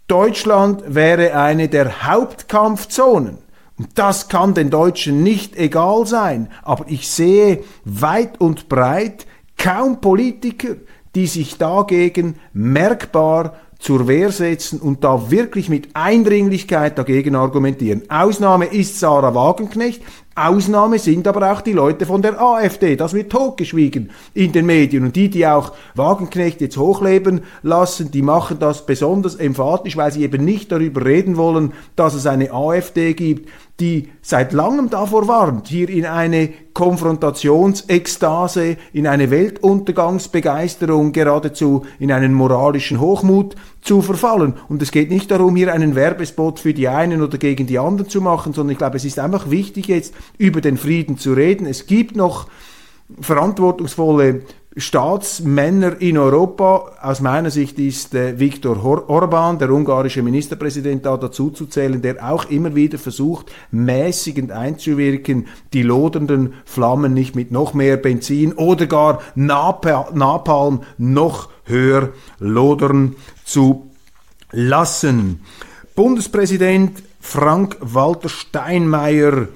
Deutschland 0.07 0.83
wäre 0.87 1.35
eine 1.35 1.67
der 1.67 2.07
Hauptkampfzonen. 2.07 3.37
Und 3.77 3.89
das 3.93 4.27
kann 4.27 4.55
den 4.55 4.71
Deutschen 4.71 5.21
nicht 5.21 5.55
egal 5.55 6.07
sein. 6.07 6.49
Aber 6.63 6.85
ich 6.87 7.07
sehe 7.09 7.63
weit 7.85 8.41
und 8.41 8.69
breit 8.69 9.27
kaum 9.55 10.01
Politiker, 10.01 10.75
die 11.13 11.27
sich 11.27 11.59
dagegen 11.59 12.39
merkbar 12.53 13.53
zur 13.79 14.09
Wehr 14.09 14.31
setzen 14.31 14.79
und 14.81 15.05
da 15.05 15.31
wirklich 15.31 15.69
mit 15.69 15.89
Eindringlichkeit 15.93 16.97
dagegen 16.97 17.35
argumentieren. 17.35 18.03
Ausnahme 18.09 18.65
ist 18.65 18.99
Sarah 18.99 19.33
Wagenknecht, 19.33 20.01
Ausnahme 20.35 20.99
sind 20.99 21.27
aber 21.27 21.51
auch 21.51 21.61
die 21.61 21.73
Leute 21.73 22.05
von 22.05 22.21
der 22.21 22.41
AfD. 22.41 22.95
Das 22.95 23.13
wird 23.13 23.31
totgeschwiegen 23.31 24.11
in 24.33 24.51
den 24.51 24.65
Medien. 24.65 25.03
Und 25.03 25.15
die, 25.15 25.29
die 25.29 25.45
auch 25.45 25.73
Wagenknecht 25.95 26.61
jetzt 26.61 26.77
hochleben 26.77 27.41
lassen, 27.61 28.11
die 28.11 28.21
machen 28.21 28.57
das 28.59 28.85
besonders 28.85 29.35
emphatisch, 29.35 29.97
weil 29.97 30.11
sie 30.11 30.23
eben 30.23 30.45
nicht 30.45 30.71
darüber 30.71 31.03
reden 31.03 31.35
wollen, 31.35 31.73
dass 31.95 32.13
es 32.13 32.25
eine 32.25 32.53
AfD 32.53 33.13
gibt, 33.13 33.49
die 33.79 34.09
seit 34.21 34.53
langem 34.53 34.89
davor 34.89 35.27
warnt, 35.27 35.67
hier 35.67 35.89
in 35.89 36.05
eine 36.05 36.49
Konfrontationsekstase, 36.73 38.77
in 38.93 39.07
eine 39.07 39.31
Weltuntergangsbegeisterung, 39.31 41.11
geradezu 41.11 41.85
in 41.99 42.11
einen 42.11 42.33
moralischen 42.33 42.99
Hochmut 42.99 43.55
zu 43.81 44.01
verfallen. 44.01 44.55
Und 44.67 44.81
es 44.81 44.91
geht 44.91 45.09
nicht 45.09 45.31
darum, 45.31 45.55
hier 45.55 45.73
einen 45.73 45.95
Werbespot 45.95 46.59
für 46.59 46.73
die 46.73 46.87
einen 46.87 47.21
oder 47.21 47.37
gegen 47.37 47.67
die 47.67 47.79
anderen 47.79 48.09
zu 48.09 48.21
machen, 48.21 48.53
sondern 48.53 48.73
ich 48.73 48.77
glaube, 48.77 48.97
es 48.97 49.05
ist 49.05 49.19
einfach 49.19 49.49
wichtig, 49.49 49.87
jetzt 49.87 50.13
über 50.37 50.61
den 50.61 50.77
Frieden 50.77 51.17
zu 51.17 51.33
reden. 51.33 51.65
Es 51.65 51.85
gibt 51.85 52.15
noch 52.15 52.47
verantwortungsvolle 53.19 54.41
Staatsmänner 54.77 55.99
in 55.99 56.17
Europa, 56.17 56.91
aus 57.01 57.21
meiner 57.21 57.49
Sicht 57.49 57.79
ist 57.79 58.13
äh, 58.13 58.39
Viktor 58.39 58.83
Orban, 59.09 59.57
der 59.57 59.71
ungarische 59.71 60.21
Ministerpräsident, 60.21 61.05
da 61.07 61.17
dazu 61.17 61.49
zu 61.49 61.65
zählen, 61.65 62.01
der 62.01 62.29
auch 62.29 62.45
immer 62.51 62.75
wieder 62.75 62.99
versucht, 62.99 63.51
mäßigend 63.71 64.51
einzuwirken, 64.51 65.47
die 65.73 65.81
lodernden 65.81 66.53
Flammen 66.65 67.15
nicht 67.15 67.35
mit 67.35 67.51
noch 67.51 67.73
mehr 67.73 67.97
Benzin 67.97 68.53
oder 68.53 68.85
gar 68.85 69.21
Napalm 69.33 70.81
noch 70.99 71.49
höher 71.65 72.09
lodern 72.37 73.15
zu 73.43 73.89
lassen. 74.51 75.41
Bundespräsident 75.95 77.01
Frank-Walter 77.19 78.29
Steinmeier 78.29 79.47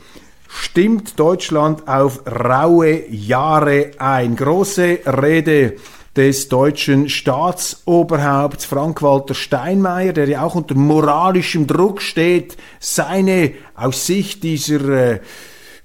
stimmt 0.54 1.20
Deutschland 1.20 1.88
auf 1.88 2.24
raue 2.28 3.10
Jahre 3.10 3.92
ein. 3.98 4.36
Große 4.36 5.00
Rede 5.06 5.78
des 6.16 6.48
deutschen 6.48 7.10
Staatsoberhaupts 7.10 8.66
Frank-Walter 8.66 9.34
Steinmeier, 9.34 10.14
der 10.14 10.28
ja 10.30 10.44
auch 10.44 10.56
unter 10.56 10.76
moralischem 10.76 11.66
Druck 11.66 12.02
steht, 12.02 12.56
seine 12.80 13.54
aus 13.76 14.06
Sicht 14.06 14.44
dieser 14.44 14.90
äh, 14.90 15.20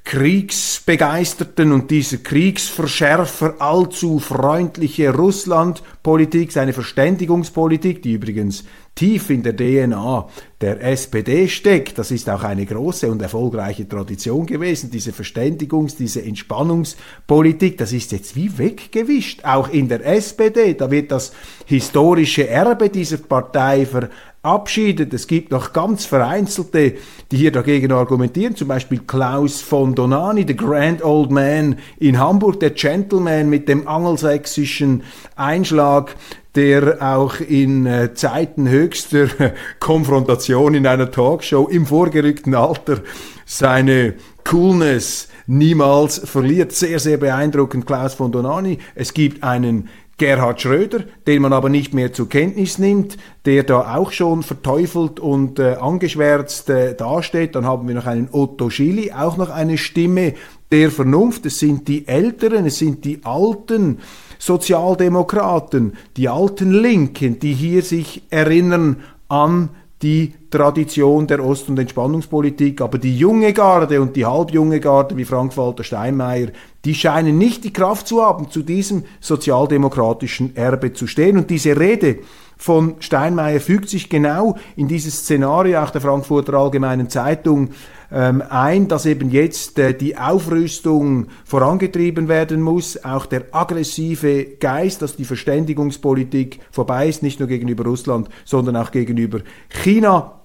Kriegsbegeisterten 0.09 1.71
und 1.71 1.91
dieser 1.91 2.17
Kriegsverschärfer 2.17 3.57
allzu 3.59 4.19
freundliche 4.21 5.15
Russlandpolitik, 5.15 6.51
seine 6.51 6.73
Verständigungspolitik, 6.73 8.01
die 8.01 8.15
übrigens 8.15 8.65
tief 8.95 9.29
in 9.29 9.43
der 9.43 9.55
DNA 9.55 10.27
der 10.63 10.83
SPD 10.83 11.47
steckt. 11.47 11.99
Das 11.99 12.11
ist 12.11 12.29
auch 12.31 12.43
eine 12.43 12.65
große 12.65 13.11
und 13.11 13.21
erfolgreiche 13.21 13.87
Tradition 13.87 14.47
gewesen, 14.47 14.91
diese 14.91 15.13
Verständigungs-, 15.13 15.97
diese 15.99 16.23
Entspannungspolitik. 16.23 17.77
Das 17.77 17.93
ist 17.93 18.11
jetzt 18.11 18.35
wie 18.35 18.57
weggewischt, 18.57 19.45
auch 19.45 19.69
in 19.69 19.89
der 19.89 20.05
SPD. 20.07 20.73
Da 20.73 20.91
wird 20.91 21.13
das 21.13 21.33
historische 21.67 22.49
Erbe 22.49 22.89
dieser 22.89 23.19
Partei 23.19 23.85
ver 23.85 24.09
abschiedet. 24.43 25.13
Es 25.13 25.27
gibt 25.27 25.51
noch 25.51 25.73
ganz 25.73 26.05
vereinzelte, 26.05 26.95
die 27.31 27.37
hier 27.37 27.53
dagegen 27.53 27.93
argumentieren, 27.93 28.57
zum 28.57 28.69
Beispiel 28.69 29.01
Klaus 29.07 29.61
von 29.61 29.95
Donani, 29.95 30.45
der 30.45 30.57
Grand 30.57 31.05
Old 31.05 31.31
Man 31.31 31.77
in 31.99 32.19
Hamburg, 32.19 32.61
der 32.61 32.71
Gentleman 32.71 33.51
mit 33.51 33.69
dem 33.69 33.87
angelsächsischen 33.89 35.03
Einschlag, 35.37 36.15
der 36.55 36.99
auch 37.01 37.41
in 37.41 37.87
äh, 37.87 38.15
Zeiten 38.15 38.69
höchster 38.69 39.29
Konfrontation 39.81 40.75
in 40.75 40.87
einer 40.87 41.11
Talkshow 41.11 41.69
im 41.69 41.87
vorgerückten 41.87 42.55
Alter 42.55 43.01
seine 43.45 44.15
Coolness 44.45 45.29
niemals 45.47 46.19
verliert. 46.19 46.73
Sehr, 46.73 46.99
sehr 46.99 47.17
beeindruckend, 47.17 47.87
Klaus 47.87 48.15
von 48.15 48.33
Donani. 48.33 48.79
Es 48.95 49.15
gibt 49.15 49.43
einen 49.43 49.89
Gerhard 50.19 50.61
Schröder, 50.61 51.05
den 51.27 51.43
man 51.43 51.53
aber 51.53 51.69
nicht 51.69 51.95
mehr 51.95 52.13
zur 52.13 52.29
Kenntnis 52.29 52.79
nimmt, 52.79 53.17
der 53.45 53.63
da 53.63 53.97
auch 53.97 54.11
schon 54.11 54.43
verteufelt 54.43 55.21
und 55.21 55.61
äh, 55.61 55.77
angeschwärzt 55.81 56.69
äh, 56.71 56.95
dasteht. 56.95 57.55
Dann 57.55 57.65
haben 57.65 57.87
wir 57.87 57.95
noch 57.95 58.07
einen 58.07 58.29
Otto 58.33 58.69
Schily, 58.69 59.13
auch 59.13 59.37
noch 59.37 59.51
eine 59.51 59.79
Stimme 59.79 60.35
der 60.73 60.91
Vernunft. 60.91 61.47
Es 61.47 61.61
sind 61.61 61.87
die 61.87 62.07
Älteren, 62.09 62.67
es 62.67 62.79
sind 62.79 63.05
die 63.05 63.21
Alten 63.25 63.99
Sozialdemokraten, 64.39 65.95
die 66.17 66.29
alten 66.29 66.73
Linken, 66.73 67.39
die 67.39 67.55
hier 67.55 67.83
sich 67.83 68.23
erinnern 68.31 69.03
an 69.29 69.71
die 70.03 70.35
Tradition 70.51 71.27
der 71.27 71.45
Ost- 71.45 71.69
und 71.69 71.79
Entspannungspolitik, 71.79 72.81
aber 72.81 72.99
die 72.99 73.17
junge 73.17 73.53
Garde 73.53 74.01
und 74.01 74.15
die 74.15 74.25
halbjunge 74.25 74.81
Garde 74.81 75.17
wie 75.17 75.25
Frank-Walter 75.25 75.83
Steinmeier, 75.83 76.49
die 76.85 76.95
scheinen 76.95 77.37
nicht 77.37 77.65
die 77.65 77.73
Kraft 77.73 78.07
zu 78.07 78.23
haben, 78.23 78.51
zu 78.51 78.63
diesem 78.63 79.05
sozialdemokratischen 79.21 80.57
Erbe 80.57 80.93
zu 80.93 81.07
stehen. 81.07 81.37
Und 81.37 81.51
diese 81.51 81.79
Rede 81.79 82.21
von 82.57 82.95
Steinmeier 83.01 83.61
fügt 83.61 83.89
sich 83.89 84.09
genau 84.09 84.57
in 84.77 84.89
dieses 84.89 85.19
Szenario 85.19 85.81
auch 85.81 85.91
der 85.91 86.01
Frankfurter 86.01 86.55
Allgemeinen 86.55 87.09
Zeitung 87.09 87.71
ähm, 88.11 88.43
ein, 88.49 88.89
dass 88.89 89.07
eben 89.07 89.31
jetzt 89.31 89.79
äh, 89.79 89.93
die 89.95 90.17
Aufrüstung 90.17 91.27
vorangetrieben 91.45 92.29
werden 92.29 92.63
muss, 92.63 93.05
auch 93.05 93.27
der 93.27 93.47
aggressive 93.53 94.45
Geist, 94.59 95.03
dass 95.03 95.17
die 95.17 95.25
Verständigungspolitik 95.25 96.61
vorbei 96.71 97.09
ist, 97.09 97.23
nicht 97.23 97.39
nur 97.39 97.49
gegenüber 97.49 97.85
Russland, 97.85 98.29
sondern 98.45 98.77
auch 98.77 98.91
gegenüber 98.91 99.41
China. 99.69 100.41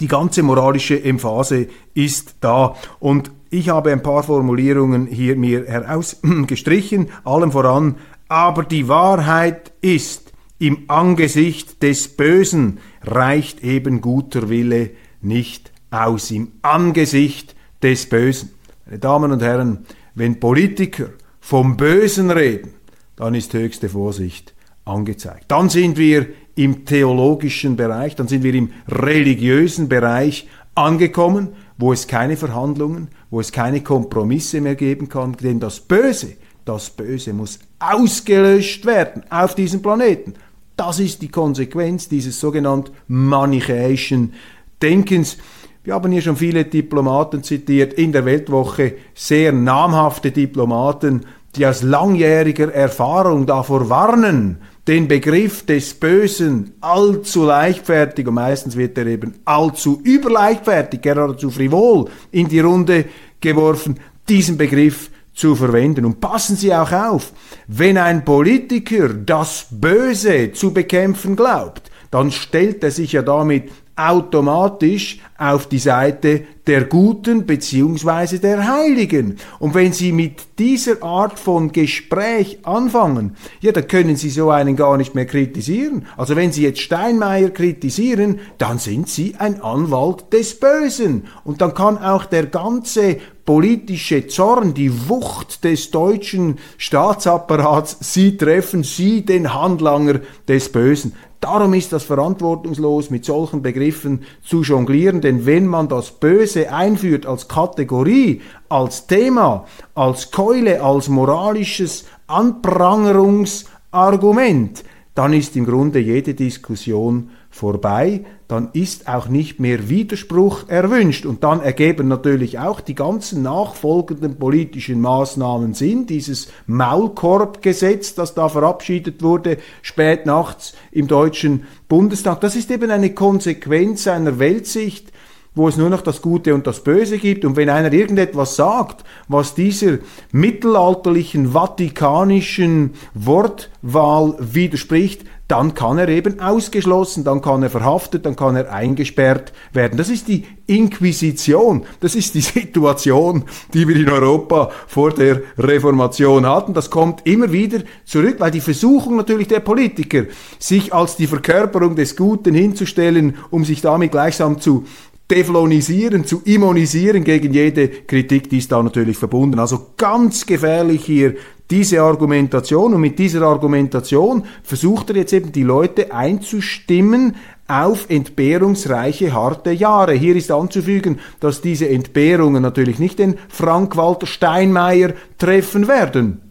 Die 0.00 0.08
ganze 0.08 0.42
moralische 0.42 1.02
Emphase 1.02 1.68
ist 1.94 2.36
da. 2.40 2.74
Und 2.98 3.30
ich 3.50 3.68
habe 3.68 3.92
ein 3.92 4.02
paar 4.02 4.24
Formulierungen 4.24 5.06
hier 5.06 5.36
mir 5.36 5.64
herausgestrichen, 5.66 7.08
allem 7.24 7.52
voran, 7.52 7.96
aber 8.28 8.64
die 8.64 8.88
Wahrheit 8.88 9.72
ist, 9.80 10.32
im 10.58 10.84
Angesicht 10.88 11.82
des 11.82 12.08
Bösen 12.08 12.78
reicht 13.02 13.62
eben 13.62 14.00
guter 14.00 14.48
Wille 14.48 14.90
nicht 15.20 15.70
aus. 15.90 16.30
Im 16.30 16.52
Angesicht 16.62 17.54
des 17.82 18.08
Bösen. 18.08 18.50
Meine 18.86 18.98
Damen 18.98 19.32
und 19.32 19.42
Herren, 19.42 19.86
wenn 20.14 20.40
Politiker 20.40 21.10
vom 21.40 21.76
Bösen 21.76 22.30
reden, 22.30 22.74
dann 23.16 23.34
ist 23.34 23.52
höchste 23.52 23.88
Vorsicht 23.88 24.54
angezeigt. 24.84 25.44
Dann 25.48 25.68
sind 25.68 25.96
wir 25.96 26.26
im 26.54 26.84
theologischen 26.84 27.76
Bereich, 27.76 28.16
dann 28.16 28.28
sind 28.28 28.42
wir 28.42 28.54
im 28.54 28.70
religiösen 28.88 29.88
Bereich 29.88 30.48
angekommen, 30.74 31.48
wo 31.78 31.92
es 31.92 32.06
keine 32.06 32.36
Verhandlungen, 32.36 33.08
wo 33.30 33.40
es 33.40 33.52
keine 33.52 33.82
Kompromisse 33.82 34.60
mehr 34.60 34.74
geben 34.74 35.08
kann, 35.08 35.34
denn 35.34 35.60
das 35.60 35.80
Böse, 35.80 36.36
das 36.64 36.90
Böse 36.90 37.32
muss 37.32 37.58
ausgelöscht 37.78 38.86
werden 38.86 39.22
auf 39.30 39.54
diesem 39.54 39.82
Planeten. 39.82 40.34
Das 40.76 40.98
ist 41.00 41.22
die 41.22 41.28
Konsequenz 41.28 42.08
dieses 42.08 42.40
sogenannten 42.40 42.92
manichäischen 43.08 44.34
Denkens. 44.82 45.38
Wir 45.86 45.94
haben 45.94 46.10
hier 46.10 46.20
schon 46.20 46.36
viele 46.36 46.64
Diplomaten 46.64 47.44
zitiert, 47.44 47.92
in 47.92 48.10
der 48.10 48.24
Weltwoche 48.24 48.94
sehr 49.14 49.52
namhafte 49.52 50.32
Diplomaten, 50.32 51.24
die 51.54 51.64
aus 51.64 51.84
langjähriger 51.84 52.74
Erfahrung 52.74 53.46
davor 53.46 53.88
warnen, 53.88 54.56
den 54.88 55.06
Begriff 55.06 55.64
des 55.64 55.94
Bösen 55.94 56.72
allzu 56.80 57.44
leichtfertig, 57.44 58.26
und 58.26 58.34
meistens 58.34 58.76
wird 58.76 58.98
er 58.98 59.06
eben 59.06 59.34
allzu 59.44 60.00
überleichtfertig, 60.02 61.02
geradezu 61.02 61.52
frivol 61.52 62.06
in 62.32 62.48
die 62.48 62.58
Runde 62.58 63.04
geworfen, 63.40 64.00
diesen 64.28 64.58
Begriff 64.58 65.08
zu 65.34 65.54
verwenden. 65.54 66.04
Und 66.04 66.20
passen 66.20 66.56
Sie 66.56 66.74
auch 66.74 66.90
auf, 66.90 67.32
wenn 67.68 67.96
ein 67.96 68.24
Politiker 68.24 69.10
das 69.10 69.68
Böse 69.70 70.50
zu 70.52 70.72
bekämpfen 70.72 71.36
glaubt, 71.36 71.92
dann 72.10 72.32
stellt 72.32 72.82
er 72.82 72.90
sich 72.90 73.12
ja 73.12 73.22
damit 73.22 73.70
automatisch 73.96 75.18
auf 75.38 75.68
die 75.68 75.78
Seite 75.78 76.44
der 76.66 76.84
Guten 76.84 77.46
beziehungsweise 77.46 78.38
der 78.40 78.66
Heiligen. 78.66 79.38
Und 79.58 79.74
wenn 79.74 79.92
Sie 79.92 80.12
mit 80.12 80.58
dieser 80.58 81.02
Art 81.02 81.38
von 81.38 81.72
Gespräch 81.72 82.58
anfangen, 82.64 83.36
ja, 83.60 83.72
dann 83.72 83.88
können 83.88 84.16
Sie 84.16 84.30
so 84.30 84.50
einen 84.50 84.76
gar 84.76 84.96
nicht 84.96 85.14
mehr 85.14 85.26
kritisieren. 85.26 86.06
Also 86.16 86.36
wenn 86.36 86.52
Sie 86.52 86.62
jetzt 86.62 86.80
Steinmeier 86.80 87.50
kritisieren, 87.50 88.40
dann 88.58 88.78
sind 88.78 89.08
Sie 89.08 89.34
ein 89.38 89.62
Anwalt 89.62 90.32
des 90.32 90.58
Bösen. 90.58 91.24
Und 91.44 91.60
dann 91.60 91.74
kann 91.74 91.98
auch 91.98 92.26
der 92.26 92.46
ganze 92.46 93.18
politische 93.46 94.26
Zorn, 94.26 94.74
die 94.74 95.08
Wucht 95.08 95.62
des 95.64 95.92
deutschen 95.92 96.58
Staatsapparats 96.78 97.98
Sie 98.00 98.36
treffen, 98.36 98.82
Sie 98.82 99.24
den 99.24 99.54
Handlanger 99.54 100.20
des 100.48 100.70
Bösen. 100.70 101.14
Darum 101.40 101.74
ist 101.74 101.92
das 101.92 102.04
verantwortungslos, 102.04 103.10
mit 103.10 103.24
solchen 103.24 103.62
Begriffen 103.62 104.22
zu 104.42 104.62
jonglieren, 104.62 105.20
denn 105.20 105.46
wenn 105.46 105.66
man 105.66 105.88
das 105.88 106.10
Böse 106.10 106.72
einführt 106.72 107.26
als 107.26 107.46
Kategorie, 107.46 108.40
als 108.68 109.06
Thema, 109.06 109.66
als 109.94 110.30
Keule, 110.30 110.82
als 110.82 111.08
moralisches 111.08 112.06
Anprangerungsargument, 112.26 114.84
dann 115.14 115.32
ist 115.32 115.56
im 115.56 115.66
Grunde 115.66 115.98
jede 115.98 116.34
Diskussion 116.34 117.30
vorbei, 117.50 118.24
dann 118.48 118.68
ist 118.74 119.08
auch 119.08 119.28
nicht 119.28 119.58
mehr 119.58 119.88
Widerspruch 119.88 120.68
erwünscht. 120.68 121.26
Und 121.26 121.42
dann 121.42 121.60
ergeben 121.60 122.08
natürlich 122.08 122.58
auch 122.58 122.80
die 122.80 122.94
ganzen 122.94 123.42
nachfolgenden 123.42 124.36
politischen 124.36 125.00
Maßnahmen 125.00 125.74
Sinn. 125.74 126.06
Dieses 126.06 126.48
Maulkorbgesetz, 126.66 128.14
das 128.14 128.34
da 128.34 128.48
verabschiedet 128.48 129.22
wurde, 129.22 129.58
spät 129.82 130.26
nachts 130.26 130.74
im 130.92 131.08
Deutschen 131.08 131.64
Bundestag, 131.88 132.40
das 132.40 132.54
ist 132.54 132.70
eben 132.70 132.90
eine 132.90 133.14
Konsequenz 133.14 134.06
einer 134.06 134.38
Weltsicht, 134.38 135.12
wo 135.56 135.68
es 135.68 135.76
nur 135.78 135.88
noch 135.88 136.02
das 136.02 136.22
Gute 136.22 136.54
und 136.54 136.66
das 136.66 136.84
Böse 136.84 137.18
gibt. 137.18 137.44
Und 137.44 137.56
wenn 137.56 137.70
einer 137.70 137.92
irgendetwas 137.92 138.54
sagt, 138.54 139.04
was 139.26 139.54
dieser 139.54 139.98
mittelalterlichen 140.30 141.52
vatikanischen 141.52 142.92
Wortwahl 143.14 144.36
widerspricht, 144.38 145.24
dann 145.48 145.74
kann 145.74 145.98
er 145.98 146.08
eben 146.08 146.40
ausgeschlossen, 146.40 147.22
dann 147.22 147.40
kann 147.40 147.62
er 147.62 147.70
verhaftet, 147.70 148.26
dann 148.26 148.34
kann 148.34 148.56
er 148.56 148.72
eingesperrt 148.72 149.52
werden. 149.72 149.96
Das 149.96 150.08
ist 150.08 150.26
die 150.26 150.44
Inquisition, 150.66 151.84
das 152.00 152.16
ist 152.16 152.34
die 152.34 152.40
Situation, 152.40 153.44
die 153.72 153.86
wir 153.86 153.96
in 153.96 154.10
Europa 154.10 154.70
vor 154.88 155.12
der 155.12 155.42
Reformation 155.56 156.46
hatten. 156.46 156.74
Das 156.74 156.90
kommt 156.90 157.24
immer 157.26 157.52
wieder 157.52 157.78
zurück, 158.04 158.36
weil 158.38 158.50
die 158.50 158.60
Versuchung 158.60 159.16
natürlich 159.16 159.46
der 159.46 159.60
Politiker, 159.60 160.24
sich 160.58 160.92
als 160.92 161.16
die 161.16 161.28
Verkörperung 161.28 161.94
des 161.94 162.16
Guten 162.16 162.54
hinzustellen, 162.54 163.36
um 163.50 163.64
sich 163.64 163.80
damit 163.80 164.10
gleichsam 164.10 164.60
zu 164.60 164.84
deflonisieren, 165.30 166.24
zu 166.24 166.42
immunisieren 166.44 167.24
gegen 167.24 167.52
jede 167.52 167.88
Kritik, 167.88 168.48
die 168.48 168.58
ist 168.58 168.70
da 168.70 168.82
natürlich 168.82 169.16
verbunden. 169.16 169.58
Also 169.58 169.92
ganz 169.96 170.46
gefährlich 170.46 171.04
hier 171.04 171.34
diese 171.70 172.00
Argumentation 172.00 172.94
und 172.94 173.00
mit 173.00 173.18
dieser 173.18 173.42
Argumentation 173.42 174.44
versucht 174.62 175.10
er 175.10 175.16
jetzt 175.16 175.32
eben 175.32 175.52
die 175.52 175.64
Leute 175.64 176.12
einzustimmen 176.12 177.36
auf 177.68 178.06
entbehrungsreiche, 178.08 179.32
harte 179.32 179.72
Jahre. 179.72 180.12
Hier 180.12 180.36
ist 180.36 180.52
anzufügen, 180.52 181.18
dass 181.40 181.60
diese 181.60 181.88
Entbehrungen 181.88 182.62
natürlich 182.62 182.98
nicht 182.98 183.18
den 183.18 183.36
Frank-Walter 183.48 184.26
Steinmeier 184.26 185.14
treffen 185.38 185.88
werden 185.88 186.45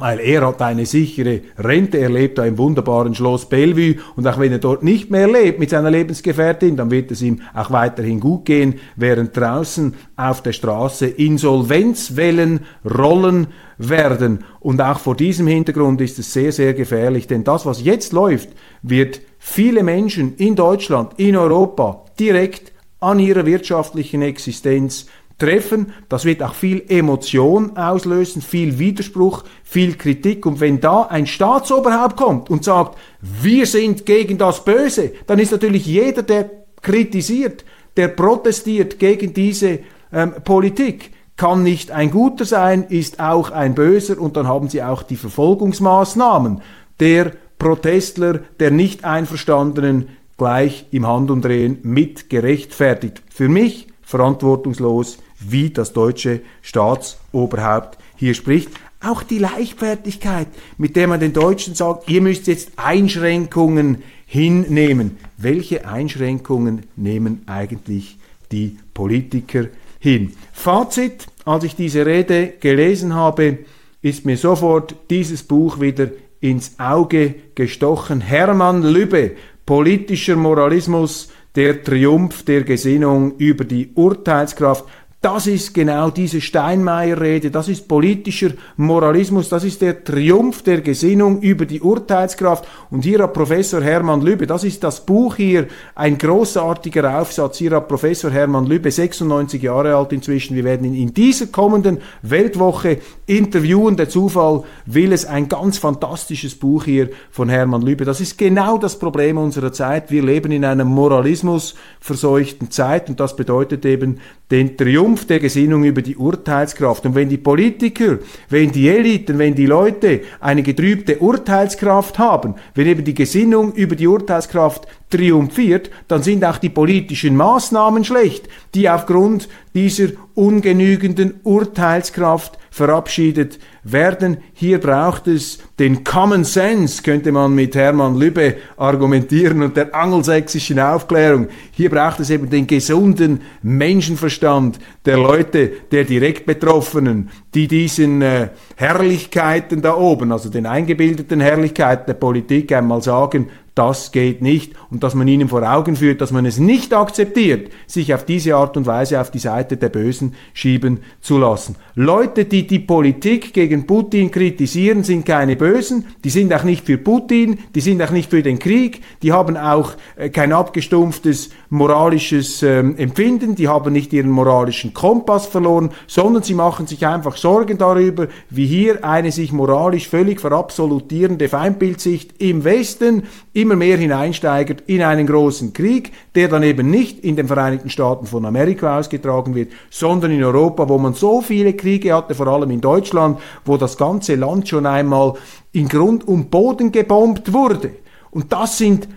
weil 0.00 0.18
er 0.20 0.46
hat 0.46 0.62
eine 0.62 0.86
sichere 0.86 1.42
Rente, 1.58 1.98
er 1.98 2.08
lebt 2.08 2.38
da 2.38 2.44
im 2.44 2.58
wunderbaren 2.58 3.14
Schloss 3.14 3.48
Bellevue 3.48 3.96
und 4.16 4.26
auch 4.26 4.38
wenn 4.38 4.52
er 4.52 4.58
dort 4.58 4.82
nicht 4.82 5.10
mehr 5.10 5.28
lebt 5.28 5.58
mit 5.58 5.70
seiner 5.70 5.90
Lebensgefährtin, 5.90 6.76
dann 6.76 6.90
wird 6.90 7.10
es 7.10 7.22
ihm 7.22 7.40
auch 7.54 7.70
weiterhin 7.70 8.18
gut 8.18 8.46
gehen, 8.46 8.80
während 8.96 9.36
draußen 9.36 9.94
auf 10.16 10.42
der 10.42 10.52
Straße 10.52 11.06
Insolvenzwellen 11.06 12.60
rollen 12.84 13.48
werden. 13.78 14.44
Und 14.60 14.80
auch 14.80 14.98
vor 14.98 15.16
diesem 15.16 15.46
Hintergrund 15.46 16.00
ist 16.00 16.18
es 16.18 16.32
sehr, 16.32 16.52
sehr 16.52 16.74
gefährlich, 16.74 17.26
denn 17.26 17.44
das, 17.44 17.66
was 17.66 17.84
jetzt 17.84 18.12
läuft, 18.12 18.48
wird 18.82 19.20
viele 19.38 19.82
Menschen 19.82 20.36
in 20.36 20.56
Deutschland, 20.56 21.12
in 21.18 21.36
Europa 21.36 22.04
direkt 22.18 22.72
an 23.00 23.18
ihrer 23.18 23.46
wirtschaftlichen 23.46 24.20
Existenz 24.22 25.06
treffen. 25.40 25.92
Das 26.08 26.24
wird 26.24 26.42
auch 26.42 26.54
viel 26.54 26.84
Emotion 26.88 27.76
auslösen, 27.76 28.42
viel 28.42 28.78
Widerspruch, 28.78 29.42
viel 29.64 29.96
Kritik. 29.96 30.46
Und 30.46 30.60
wenn 30.60 30.80
da 30.80 31.02
ein 31.02 31.26
Staatsoberhaupt 31.26 32.16
kommt 32.16 32.50
und 32.50 32.64
sagt, 32.64 32.96
wir 33.20 33.66
sind 33.66 34.06
gegen 34.06 34.38
das 34.38 34.64
Böse, 34.64 35.12
dann 35.26 35.40
ist 35.40 35.50
natürlich 35.50 35.86
jeder, 35.86 36.22
der 36.22 36.48
kritisiert, 36.82 37.64
der 37.96 38.08
protestiert 38.08 38.98
gegen 38.98 39.34
diese 39.34 39.80
ähm, 40.12 40.34
Politik, 40.44 41.10
kann 41.36 41.62
nicht 41.62 41.90
ein 41.90 42.10
Guter 42.10 42.44
sein, 42.44 42.84
ist 42.88 43.18
auch 43.18 43.50
ein 43.50 43.74
Böser 43.74 44.20
und 44.20 44.36
dann 44.36 44.46
haben 44.46 44.68
sie 44.68 44.82
auch 44.82 45.02
die 45.02 45.16
Verfolgungsmaßnahmen 45.16 46.60
der 47.00 47.32
Protestler, 47.58 48.40
der 48.58 48.70
nicht 48.70 49.04
Einverstandenen 49.04 50.08
gleich 50.36 50.86
im 50.90 51.06
Handumdrehen 51.06 51.78
mit 51.82 52.28
gerechtfertigt. 52.28 53.22
Für 53.30 53.48
mich 53.48 53.89
verantwortungslos 54.10 55.18
wie 55.38 55.70
das 55.70 55.92
deutsche 55.92 56.40
Staatsoberhaupt 56.62 57.96
hier 58.16 58.34
spricht. 58.34 58.70
Auch 59.00 59.22
die 59.22 59.38
Leichtfertigkeit, 59.38 60.48
mit 60.76 60.96
der 60.96 61.06
man 61.06 61.20
den 61.20 61.32
Deutschen 61.32 61.76
sagt, 61.76 62.10
ihr 62.10 62.20
müsst 62.20 62.48
jetzt 62.48 62.72
Einschränkungen 62.76 64.02
hinnehmen. 64.26 65.16
Welche 65.36 65.86
Einschränkungen 65.86 66.82
nehmen 66.96 67.44
eigentlich 67.46 68.18
die 68.50 68.78
Politiker 68.92 69.66
hin? 70.00 70.32
Fazit, 70.52 71.28
als 71.44 71.62
ich 71.62 71.76
diese 71.76 72.04
Rede 72.04 72.54
gelesen 72.60 73.14
habe, 73.14 73.58
ist 74.02 74.26
mir 74.26 74.36
sofort 74.36 74.96
dieses 75.08 75.44
Buch 75.44 75.80
wieder 75.80 76.08
ins 76.40 76.80
Auge 76.80 77.36
gestochen. 77.54 78.20
Hermann 78.20 78.82
Lübbe, 78.82 79.36
politischer 79.64 80.36
Moralismus, 80.36 81.28
der 81.60 81.82
Triumph 81.82 82.42
der 82.46 82.64
Gesinnung 82.64 83.36
über 83.36 83.64
die 83.64 83.90
Urteilskraft 83.94 84.86
Das 85.22 85.46
ist 85.46 85.74
genau 85.74 86.08
diese 86.08 86.40
Steinmeier-Rede, 86.40 87.50
das 87.50 87.68
ist 87.68 87.86
politischer 87.86 88.52
Moralismus, 88.78 89.50
das 89.50 89.64
ist 89.64 89.82
der 89.82 90.02
Triumph 90.02 90.62
der 90.62 90.80
Gesinnung 90.80 91.42
über 91.42 91.66
die 91.66 91.82
Urteilskraft. 91.82 92.66
Und 92.90 93.04
hier 93.04 93.18
hat 93.18 93.34
Professor 93.34 93.82
Hermann 93.82 94.22
Lübe, 94.22 94.46
das 94.46 94.64
ist 94.64 94.82
das 94.82 95.04
Buch 95.04 95.36
hier, 95.36 95.66
ein 95.94 96.16
großartiger 96.16 97.20
Aufsatz, 97.20 97.58
hier 97.58 97.72
hat 97.72 97.86
Professor 97.86 98.30
Hermann 98.30 98.64
Lübe, 98.64 98.90
96 98.90 99.62
Jahre 99.62 99.94
alt 99.94 100.14
inzwischen, 100.14 100.56
wir 100.56 100.64
werden 100.64 100.86
ihn 100.86 101.08
in 101.08 101.12
dieser 101.12 101.48
kommenden 101.48 101.98
Weltwoche 102.22 102.96
interviewen. 103.26 103.98
Der 103.98 104.08
Zufall 104.08 104.64
will 104.86 105.12
es, 105.12 105.26
ein 105.26 105.50
ganz 105.50 105.76
fantastisches 105.76 106.54
Buch 106.54 106.84
hier 106.84 107.10
von 107.30 107.50
Hermann 107.50 107.82
Lübe. 107.82 108.06
Das 108.06 108.22
ist 108.22 108.38
genau 108.38 108.78
das 108.78 108.98
Problem 108.98 109.36
unserer 109.36 109.70
Zeit. 109.70 110.10
Wir 110.10 110.22
leben 110.22 110.50
in 110.50 110.64
einer 110.64 110.84
Moralismus 110.84 111.74
verseuchten 112.00 112.70
Zeit 112.70 113.10
und 113.10 113.20
das 113.20 113.36
bedeutet 113.36 113.84
eben 113.84 114.18
den 114.50 114.78
Triumph 114.78 115.09
der 115.16 115.40
Gesinnung 115.40 115.84
über 115.84 116.02
die 116.02 116.16
Urteilskraft. 116.16 117.06
Und 117.06 117.14
wenn 117.14 117.28
die 117.28 117.38
Politiker, 117.38 118.18
wenn 118.48 118.72
die 118.72 118.88
Eliten, 118.88 119.38
wenn 119.38 119.54
die 119.54 119.66
Leute 119.66 120.22
eine 120.40 120.62
getrübte 120.62 121.18
Urteilskraft 121.18 122.18
haben, 122.18 122.54
wenn 122.74 122.86
eben 122.86 123.04
die 123.04 123.14
Gesinnung 123.14 123.72
über 123.72 123.96
die 123.96 124.06
Urteilskraft 124.06 124.86
triumphiert, 125.10 125.90
dann 126.08 126.22
sind 126.22 126.44
auch 126.44 126.58
die 126.58 126.68
politischen 126.68 127.36
Maßnahmen 127.36 128.04
schlecht, 128.04 128.48
die 128.74 128.88
aufgrund 128.88 129.48
dieser 129.74 130.08
ungenügenden 130.34 131.40
Urteilskraft 131.42 132.58
verabschiedet 132.70 133.58
werden. 133.82 134.38
Hier 134.52 134.78
braucht 134.78 135.26
es 135.26 135.58
den 135.78 136.04
Common 136.04 136.44
Sense, 136.44 137.02
könnte 137.02 137.32
man 137.32 137.54
mit 137.54 137.74
Hermann 137.74 138.16
Lübbe 138.16 138.56
argumentieren 138.76 139.62
und 139.62 139.76
der 139.76 139.94
angelsächsischen 139.94 140.78
Aufklärung. 140.78 141.48
Hier 141.72 141.90
braucht 141.90 142.20
es 142.20 142.30
eben 142.30 142.48
den 142.48 142.66
gesunden 142.66 143.40
Menschenverstand 143.62 144.78
der 145.04 145.16
Leute, 145.16 145.72
der 145.90 146.04
direkt 146.04 146.46
Betroffenen, 146.46 147.30
die 147.54 147.66
diesen 147.66 148.22
äh, 148.22 148.50
Herrlichkeiten 148.76 149.82
da 149.82 149.96
oben, 149.96 150.30
also 150.30 150.48
den 150.48 150.66
eingebildeten 150.66 151.40
Herrlichkeiten 151.40 152.06
der 152.06 152.14
Politik 152.14 152.72
einmal 152.72 153.02
sagen, 153.02 153.48
das 153.74 154.12
geht 154.12 154.42
nicht. 154.42 154.72
Und 154.90 155.02
dass 155.02 155.14
man 155.14 155.28
ihnen 155.28 155.48
vor 155.48 155.62
Augen 155.62 155.96
führt, 155.96 156.20
dass 156.20 156.32
man 156.32 156.46
es 156.46 156.58
nicht 156.58 156.92
akzeptiert, 156.92 157.70
sich 157.86 158.12
auf 158.14 158.24
diese 158.24 158.56
Art 158.56 158.76
und 158.76 158.86
Weise 158.86 159.20
auf 159.20 159.30
die 159.30 159.38
Seite 159.38 159.76
der 159.76 159.88
Bösen 159.88 160.34
schieben 160.52 161.00
zu 161.20 161.38
lassen. 161.38 161.76
Leute, 161.94 162.44
die 162.44 162.66
die 162.66 162.78
Politik 162.78 163.52
gegen 163.52 163.86
Putin 163.86 164.30
kritisieren, 164.30 165.04
sind 165.04 165.26
keine 165.26 165.56
Bösen, 165.56 166.06
die 166.24 166.30
sind 166.30 166.52
auch 166.52 166.64
nicht 166.64 166.86
für 166.86 166.98
Putin, 166.98 167.58
die 167.74 167.80
sind 167.80 168.02
auch 168.02 168.10
nicht 168.10 168.30
für 168.30 168.42
den 168.42 168.58
Krieg, 168.58 169.02
die 169.22 169.32
haben 169.32 169.56
auch 169.56 169.92
äh, 170.16 170.30
kein 170.30 170.52
abgestumpftes 170.52 171.50
moralisches 171.68 172.62
ähm, 172.62 172.96
Empfinden, 172.96 173.54
die 173.54 173.68
haben 173.68 173.92
nicht 173.92 174.12
ihren 174.12 174.30
moralischen 174.30 174.92
Kompass 174.92 175.46
verloren, 175.46 175.90
sondern 176.06 176.42
sie 176.42 176.54
machen 176.54 176.86
sich 176.86 177.06
einfach 177.06 177.36
Sorgen 177.36 177.78
darüber, 177.78 178.28
wie 178.48 178.66
hier 178.66 179.04
eine 179.04 179.32
sich 179.32 179.52
moralisch 179.52 180.08
völlig 180.08 180.40
verabsolutierende 180.40 181.48
Feindbildsicht 181.48 182.34
im 182.38 182.64
Westen 182.64 183.24
immer 183.60 183.76
mehr 183.76 183.96
hineinsteigert 183.96 184.82
in 184.86 185.02
einen 185.02 185.26
großen 185.26 185.72
Krieg, 185.72 186.12
der 186.34 186.48
dann 186.48 186.62
eben 186.62 186.90
nicht 186.90 187.20
in 187.20 187.36
den 187.36 187.46
Vereinigten 187.46 187.90
Staaten 187.90 188.26
von 188.26 188.44
Amerika 188.44 188.98
ausgetragen 188.98 189.54
wird, 189.54 189.72
sondern 189.90 190.30
in 190.30 190.42
Europa, 190.42 190.88
wo 190.88 190.98
man 190.98 191.14
so 191.14 191.40
viele 191.40 191.74
Kriege 191.74 192.14
hatte, 192.14 192.34
vor 192.34 192.46
allem 192.48 192.70
in 192.70 192.80
Deutschland, 192.80 193.38
wo 193.64 193.76
das 193.76 193.96
ganze 193.96 194.34
Land 194.34 194.68
schon 194.68 194.86
einmal 194.86 195.34
in 195.72 195.88
Grund 195.88 196.26
und 196.26 196.50
Boden 196.50 196.92
gebombt 196.92 197.52
wurde. 197.52 197.92
Und 198.30 198.52
das 198.52 198.78
sind 198.78 199.08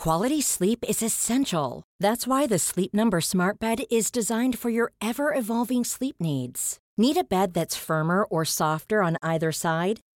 Quality 0.00 0.40
sleep 0.40 0.82
is 0.88 1.02
essential. 1.02 1.82
That's 2.00 2.26
why 2.26 2.46
the 2.46 2.58
Sleep 2.58 2.94
Number 2.94 3.20
Smart 3.20 3.60
Bed 3.60 3.82
is 3.90 4.10
designed 4.10 4.58
for 4.58 4.70
your 4.70 4.92
ever 5.02 5.34
evolving 5.34 5.84
sleep 5.84 6.16
needs. 6.18 6.78
Need 6.96 7.18
a 7.18 7.24
bed 7.24 7.52
that's 7.52 7.76
firmer 7.76 8.24
or 8.24 8.46
softer 8.46 9.02
on 9.02 9.18
either 9.22 9.52
side? 9.52 10.00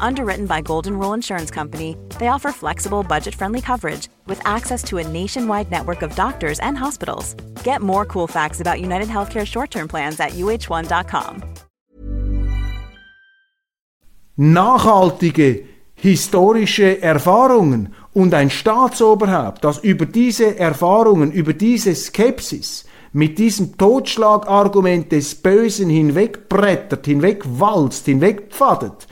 Underwritten 0.00 0.46
by 0.46 0.60
Golden 0.60 0.98
Rule 0.98 1.14
Insurance 1.14 1.50
Company, 1.50 1.96
they 2.18 2.28
offer 2.28 2.52
flexible, 2.52 3.02
budget 3.02 3.34
friendly 3.34 3.60
coverage 3.60 4.08
with 4.26 4.40
access 4.44 4.82
to 4.84 4.98
a 4.98 5.06
nationwide 5.06 5.70
network 5.70 6.02
of 6.02 6.14
doctors 6.16 6.58
and 6.60 6.76
hospitals. 6.76 7.34
Get 7.62 7.80
more 7.80 8.04
cool 8.06 8.26
facts 8.26 8.60
about 8.60 8.80
United 8.80 9.08
Healthcare 9.08 9.46
short 9.46 9.70
term 9.70 9.88
plans 9.88 10.18
at 10.18 10.30
uh1.com. 10.30 11.42
Nachhaltige 14.36 15.66
historische 15.94 17.02
Erfahrungen 17.02 17.94
und 18.14 18.32
ein 18.32 18.50
Staatsoberhaupt, 18.50 19.62
das 19.64 19.78
über 19.78 20.06
diese 20.06 20.58
Erfahrungen, 20.58 21.30
über 21.30 21.52
diese 21.52 21.94
Skepsis 21.94 22.86
mit 23.12 23.38
diesem 23.38 23.76
Totschlagargument 23.76 25.10
des 25.10 25.34
Bösen 25.34 25.90
hinwegbrettert, 25.90 27.06
hinwegwalzt, 27.06 28.06
hinwegpfadet, 28.06 29.08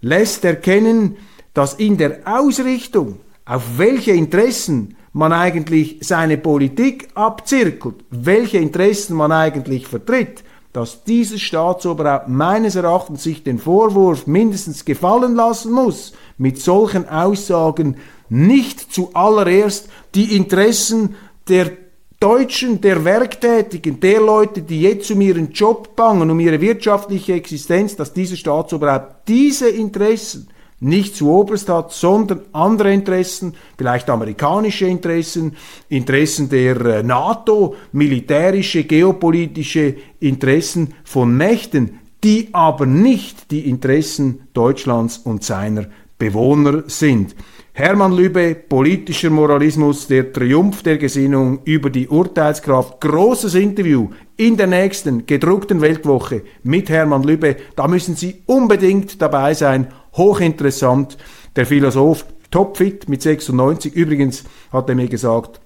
lässt 0.00 0.44
erkennen, 0.44 1.16
dass 1.54 1.74
in 1.74 1.96
der 1.96 2.20
Ausrichtung, 2.24 3.20
auf 3.44 3.78
welche 3.78 4.12
Interessen 4.12 4.96
man 5.12 5.32
eigentlich 5.32 5.98
seine 6.02 6.38
Politik 6.38 7.08
abzirkelt, 7.14 7.96
welche 8.10 8.58
Interessen 8.58 9.16
man 9.16 9.32
eigentlich 9.32 9.86
vertritt, 9.86 10.44
dass 10.72 11.02
dieses 11.02 11.40
Staatsoberhaupt 11.40 12.28
meines 12.28 12.76
Erachtens 12.76 13.24
sich 13.24 13.42
den 13.42 13.58
Vorwurf 13.58 14.28
mindestens 14.28 14.84
gefallen 14.84 15.34
lassen 15.34 15.72
muss, 15.72 16.12
mit 16.38 16.60
solchen 16.60 17.08
Aussagen 17.08 17.96
nicht 18.28 18.92
zuallererst 18.92 19.88
die 20.14 20.36
Interessen 20.36 21.16
der 21.48 21.72
Deutschen, 22.20 22.82
der 22.82 23.02
Werktätigen, 23.02 23.98
der 23.98 24.20
Leute, 24.20 24.60
die 24.60 24.82
jetzt 24.82 25.10
um 25.10 25.22
ihren 25.22 25.52
Job 25.52 25.96
bangen, 25.96 26.30
um 26.30 26.38
ihre 26.38 26.60
wirtschaftliche 26.60 27.32
Existenz, 27.32 27.96
dass 27.96 28.12
dieses 28.12 28.38
Staatsoberhaupt 28.38 29.26
diese 29.26 29.70
Interessen 29.70 30.48
nicht 30.80 31.16
zu 31.16 31.30
oberst 31.30 31.70
hat, 31.70 31.92
sondern 31.92 32.42
andere 32.52 32.92
Interessen, 32.92 33.54
vielleicht 33.78 34.10
amerikanische 34.10 34.84
Interessen, 34.84 35.56
Interessen 35.88 36.50
der 36.50 36.76
äh, 36.84 37.02
NATO, 37.02 37.74
militärische, 37.92 38.84
geopolitische 38.84 39.96
Interessen 40.20 40.92
von 41.04 41.34
Mächten, 41.34 42.00
die 42.22 42.50
aber 42.52 42.84
nicht 42.84 43.50
die 43.50 43.66
Interessen 43.66 44.48
Deutschlands 44.52 45.16
und 45.16 45.42
seiner 45.42 45.86
Bewohner 46.18 46.84
sind. 46.86 47.34
Hermann 47.80 48.12
Lübe, 48.12 48.54
politischer 48.54 49.30
Moralismus, 49.30 50.06
der 50.06 50.34
Triumph 50.34 50.82
der 50.82 50.98
Gesinnung 50.98 51.60
über 51.64 51.88
die 51.88 52.08
Urteilskraft. 52.08 53.00
Großes 53.00 53.54
Interview 53.54 54.10
in 54.36 54.58
der 54.58 54.66
nächsten 54.66 55.24
gedruckten 55.24 55.80
Weltwoche 55.80 56.42
mit 56.62 56.90
Hermann 56.90 57.22
Lübe. 57.22 57.56
Da 57.76 57.88
müssen 57.88 58.16
Sie 58.16 58.42
unbedingt 58.44 59.22
dabei 59.22 59.54
sein 59.54 59.86
hochinteressant. 60.14 61.16
Der 61.56 61.64
Philosoph 61.64 62.26
topfit 62.50 63.08
mit 63.08 63.22
96. 63.22 63.94
Übrigens 63.94 64.44
hat 64.70 64.90
er 64.90 64.94
mir 64.94 65.08
gesagt, 65.08 65.62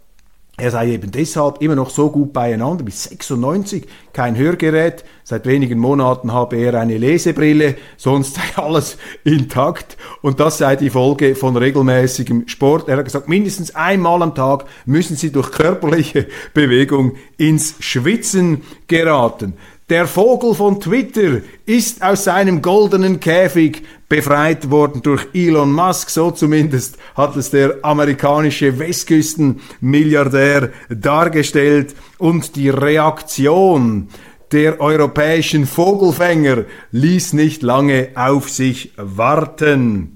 er 0.57 0.71
sei 0.71 0.93
eben 0.93 1.11
deshalb 1.11 1.61
immer 1.61 1.75
noch 1.75 1.91
so 1.91 2.11
gut 2.11 2.33
beieinander, 2.33 2.85
bis 2.85 3.05
96, 3.05 3.87
kein 4.13 4.37
Hörgerät, 4.37 5.05
seit 5.25 5.47
wenigen 5.47 5.81
Monaten 5.81 6.33
habe 6.33 6.57
er 6.57 6.75
eine 6.75 6.97
Lesebrille, 6.97 7.75
sonst 7.97 8.37
sei 8.37 8.43
alles 8.55 8.97
intakt 9.25 9.97
und 10.23 10.39
das 10.39 10.59
sei 10.59 10.77
die 10.77 10.91
Folge 10.91 11.35
von 11.35 11.57
regelmäßigem 11.57 12.47
Sport. 12.47 12.89
Er 12.89 12.99
hat 12.99 13.05
gesagt, 13.05 13.29
mindestens 13.29 13.75
einmal 13.75 14.23
am 14.23 14.37
Tag 14.37 14.67
müssen 14.87 15.17
Sie 15.17 15.33
durch 15.33 15.51
körperliche 15.51 16.29
Bewegung 16.55 17.17
ins 17.37 17.75
Schwitzen 17.81 18.63
geraten. 18.87 19.55
Der 19.95 20.09
Vogel 20.09 20.55
von 20.55 20.81
Twitter 20.81 21.43
ist 21.67 22.03
aus 22.03 22.25
seinem 22.25 22.63
goldenen 22.63 23.21
Käfig 23.21 23.85
befreit 24.09 24.69
worden 24.69 25.03
durch 25.03 25.29
Elon 25.33 25.71
Musk. 25.71 26.11
So 26.11 26.33
zumindest 26.33 26.99
hat 27.15 27.37
es 27.37 27.51
der 27.51 27.77
amerikanische 27.83 28.81
Westküstenmilliardär 28.81 30.71
dargestellt. 30.89 31.95
Und 32.19 32.57
die 32.57 32.71
Reaktion 32.71 34.09
der 34.51 34.81
europäischen 34.81 35.65
Vogelfänger 35.65 36.65
ließ 36.91 37.35
nicht 37.35 37.63
lange 37.63 38.09
auf 38.17 38.51
sich 38.51 38.95
warten. 38.97 40.14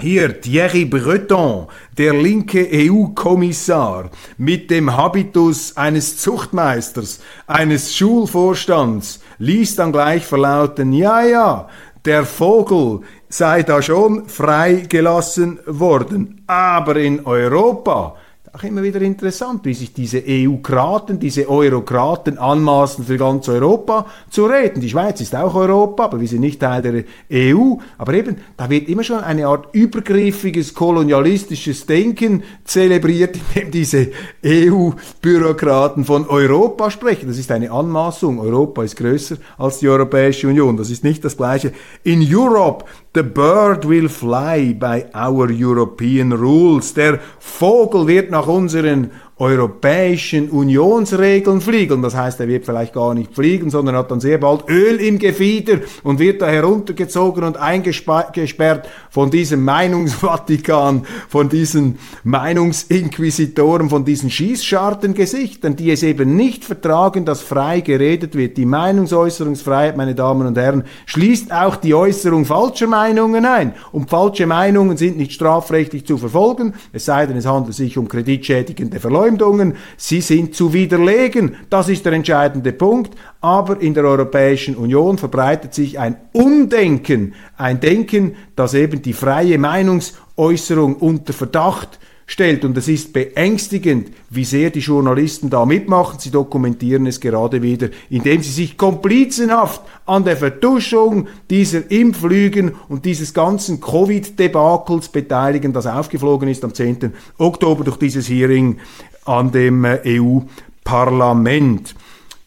Hier 0.00 0.40
Thierry 0.40 0.84
Breton, 0.84 1.68
der 1.96 2.14
linke 2.14 2.68
EU-Kommissar, 2.72 4.10
mit 4.36 4.68
dem 4.70 4.96
Habitus 4.96 5.76
eines 5.76 6.18
Zuchtmeisters, 6.18 7.20
eines 7.46 7.94
Schulvorstands, 7.94 9.20
ließ 9.38 9.76
dann 9.76 9.92
gleich 9.92 10.26
verlauten, 10.26 10.92
ja, 10.92 11.22
ja, 11.24 11.68
der 12.04 12.24
Vogel 12.24 13.00
sei 13.28 13.62
da 13.62 13.80
schon 13.80 14.28
freigelassen 14.28 15.60
worden, 15.64 16.42
aber 16.48 16.96
in 16.96 17.24
Europa 17.24 18.16
auch 18.54 18.62
immer 18.62 18.84
wieder 18.84 19.00
interessant, 19.00 19.64
wie 19.64 19.74
sich 19.74 19.92
diese 19.92 20.22
EU-Kraten, 20.24 21.18
diese 21.18 21.48
Eurokraten 21.48 22.38
anmaßen, 22.38 23.04
für 23.04 23.16
ganz 23.16 23.48
Europa 23.48 24.06
zu 24.30 24.46
reden. 24.46 24.80
Die 24.80 24.88
Schweiz 24.88 25.20
ist 25.20 25.34
auch 25.34 25.56
Europa, 25.56 26.04
aber 26.04 26.20
wir 26.20 26.28
sind 26.28 26.40
nicht 26.40 26.60
Teil 26.60 26.80
der 26.80 27.04
EU. 27.32 27.74
Aber 27.98 28.14
eben, 28.14 28.36
da 28.56 28.70
wird 28.70 28.88
immer 28.88 29.02
schon 29.02 29.18
eine 29.18 29.48
Art 29.48 29.74
übergriffiges, 29.74 30.72
kolonialistisches 30.72 31.86
Denken 31.86 32.44
zelebriert, 32.62 33.36
indem 33.54 33.72
diese 33.72 34.12
EU-Bürokraten 34.44 36.04
von 36.04 36.28
Europa 36.28 36.92
sprechen. 36.92 37.26
Das 37.26 37.38
ist 37.38 37.50
eine 37.50 37.72
Anmaßung. 37.72 38.38
Europa 38.38 38.84
ist 38.84 38.94
größer 38.94 39.36
als 39.58 39.80
die 39.80 39.88
Europäische 39.88 40.46
Union. 40.46 40.76
Das 40.76 40.90
ist 40.90 41.02
nicht 41.02 41.24
das 41.24 41.36
Gleiche. 41.36 41.72
In 42.04 42.24
Europe 42.32 42.84
The 43.14 43.22
bird 43.22 43.84
will 43.84 44.08
fly 44.08 44.74
by 44.74 45.06
our 45.14 45.48
European 45.48 46.32
rules. 46.32 46.94
Der 46.94 47.20
Vogel 47.38 48.08
wird 48.08 48.32
nach 48.32 48.48
unseren 48.48 49.12
europäischen 49.36 50.48
Unionsregeln 50.48 51.60
fliegen. 51.60 52.02
Das 52.02 52.14
heißt, 52.14 52.38
er 52.38 52.46
wird 52.46 52.64
vielleicht 52.64 52.92
gar 52.92 53.14
nicht 53.14 53.34
fliegen, 53.34 53.68
sondern 53.68 53.96
hat 53.96 54.10
dann 54.12 54.20
sehr 54.20 54.38
bald 54.38 54.68
Öl 54.68 55.00
im 55.00 55.18
Gefieder 55.18 55.78
und 56.04 56.20
wird 56.20 56.40
da 56.40 56.46
heruntergezogen 56.46 57.42
und 57.42 57.56
eingesperrt 57.56 58.88
von 59.10 59.32
diesem 59.32 59.64
Meinungsvatikan, 59.64 61.04
von 61.28 61.48
diesen 61.48 61.98
Meinungsinquisitoren, 62.22 63.90
von 63.90 64.04
diesen 64.04 64.30
Schießschartengesichtern, 64.30 65.74
die 65.74 65.90
es 65.90 66.04
eben 66.04 66.36
nicht 66.36 66.64
vertragen, 66.64 67.24
dass 67.24 67.42
frei 67.42 67.80
geredet 67.80 68.36
wird. 68.36 68.56
Die 68.56 68.66
Meinungsäußerungsfreiheit, 68.66 69.96
meine 69.96 70.14
Damen 70.14 70.46
und 70.46 70.56
Herren, 70.56 70.84
schließt 71.06 71.52
auch 71.52 71.74
die 71.74 71.94
Äußerung 71.94 72.44
falscher 72.44 72.86
Meinungen 72.86 73.44
ein. 73.44 73.74
Und 73.90 74.10
falsche 74.10 74.46
Meinungen 74.46 74.96
sind 74.96 75.16
nicht 75.16 75.32
strafrechtlich 75.32 76.06
zu 76.06 76.18
verfolgen, 76.18 76.74
es 76.92 77.04
sei 77.04 77.26
denn, 77.26 77.36
es 77.36 77.46
handelt 77.46 77.74
sich 77.74 77.98
um 77.98 78.06
kreditschädigende 78.06 79.00
Verleumdungen 79.00 79.23
Verleumdungen, 79.24 79.76
sie 79.96 80.20
sind 80.20 80.54
zu 80.54 80.72
widerlegen. 80.72 81.56
Das 81.70 81.88
ist 81.88 82.04
der 82.04 82.12
entscheidende 82.12 82.72
Punkt. 82.72 83.14
Aber 83.40 83.80
in 83.80 83.94
der 83.94 84.04
Europäischen 84.04 84.76
Union 84.76 85.18
verbreitet 85.18 85.74
sich 85.74 85.98
ein 85.98 86.16
Umdenken, 86.32 87.34
ein 87.56 87.80
Denken, 87.80 88.36
das 88.56 88.74
eben 88.74 89.02
die 89.02 89.12
freie 89.12 89.58
Meinungsäußerung 89.58 90.96
unter 90.96 91.32
Verdacht 91.32 91.98
stellt. 92.26 92.64
Und 92.64 92.76
es 92.76 92.88
ist 92.88 93.12
beängstigend, 93.12 94.08
wie 94.30 94.44
sehr 94.44 94.70
die 94.70 94.80
Journalisten 94.80 95.50
da 95.50 95.66
mitmachen. 95.66 96.18
Sie 96.18 96.30
dokumentieren 96.30 97.06
es 97.06 97.20
gerade 97.20 97.62
wieder, 97.62 97.88
indem 98.10 98.42
sie 98.42 98.50
sich 98.50 98.76
komplizenhaft 98.76 99.82
an 100.06 100.24
der 100.24 100.36
Vertuschung 100.36 101.28
dieser 101.50 101.90
Impflügen 101.90 102.72
und 102.88 103.04
dieses 103.04 103.34
ganzen 103.34 103.80
Covid-Debakels 103.80 105.08
beteiligen, 105.08 105.72
das 105.72 105.86
aufgeflogen 105.86 106.48
ist 106.48 106.64
am 106.64 106.74
10. 106.74 107.12
Oktober 107.38 107.84
durch 107.84 107.98
dieses 107.98 108.28
Hearing 108.28 108.78
an 109.24 109.50
dem 109.52 109.84
äh, 109.84 110.00
EU-Parlament. 110.06 111.94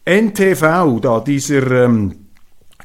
NTV, 0.05 0.99
da 1.01 1.19
dieser 1.19 1.85
ähm, 1.85 2.27